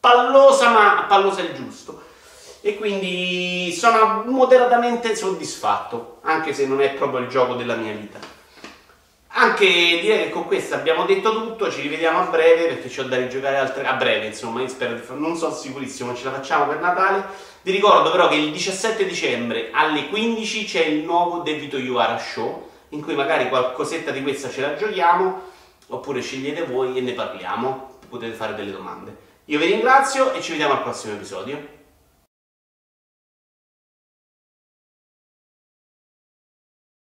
pallosa 0.00 0.70
ma 0.70 0.89
pallosa 1.10 1.40
il 1.40 1.54
giusto. 1.54 2.02
E 2.60 2.76
quindi 2.76 3.72
sono 3.72 4.22
moderatamente 4.26 5.16
soddisfatto, 5.16 6.18
anche 6.22 6.52
se 6.52 6.66
non 6.66 6.80
è 6.80 6.90
proprio 6.90 7.18
il 7.18 7.26
gioco 7.26 7.54
della 7.54 7.74
mia 7.74 7.92
vita. 7.92 8.20
Anche 9.32 9.66
direi 9.66 10.24
che 10.24 10.30
con 10.30 10.44
questo 10.44 10.76
abbiamo 10.76 11.06
detto 11.06 11.32
tutto, 11.32 11.70
ci 11.70 11.80
rivediamo 11.80 12.20
a 12.20 12.24
breve 12.24 12.66
perché 12.66 13.00
ho 13.00 13.04
da 13.04 13.16
rigiocare 13.16 13.56
altre 13.56 13.86
a 13.86 13.94
breve, 13.94 14.26
insomma, 14.26 14.66
spero 14.68 15.00
non 15.14 15.36
sono 15.36 15.52
sicurissimo, 15.52 16.14
ce 16.14 16.24
la 16.24 16.32
facciamo 16.32 16.66
per 16.66 16.78
Natale. 16.78 17.24
Vi 17.62 17.72
ricordo 17.72 18.10
però 18.12 18.28
che 18.28 18.36
il 18.36 18.52
17 18.52 19.04
dicembre 19.04 19.70
alle 19.72 20.08
15 20.08 20.64
c'è 20.64 20.84
il 20.84 21.02
nuovo 21.02 21.38
Debito 21.38 21.76
Iuvara 21.76 22.18
Show, 22.18 22.68
in 22.90 23.02
cui 23.02 23.14
magari 23.14 23.48
qualcosetta 23.48 24.12
di 24.12 24.22
questa 24.22 24.48
ce 24.48 24.60
la 24.60 24.76
giochiamo, 24.76 25.40
oppure 25.88 26.20
scegliete 26.20 26.64
voi 26.64 26.96
e 26.96 27.00
ne 27.00 27.12
parliamo, 27.14 27.98
potete 28.08 28.34
fare 28.34 28.54
delle 28.54 28.70
domande. 28.70 29.28
Io 29.50 29.58
vi 29.58 29.66
ringrazio 29.66 30.32
e 30.32 30.40
ci 30.40 30.52
vediamo 30.52 30.74
al 30.74 30.82
prossimo 30.82 31.14
episodio. 31.14 31.79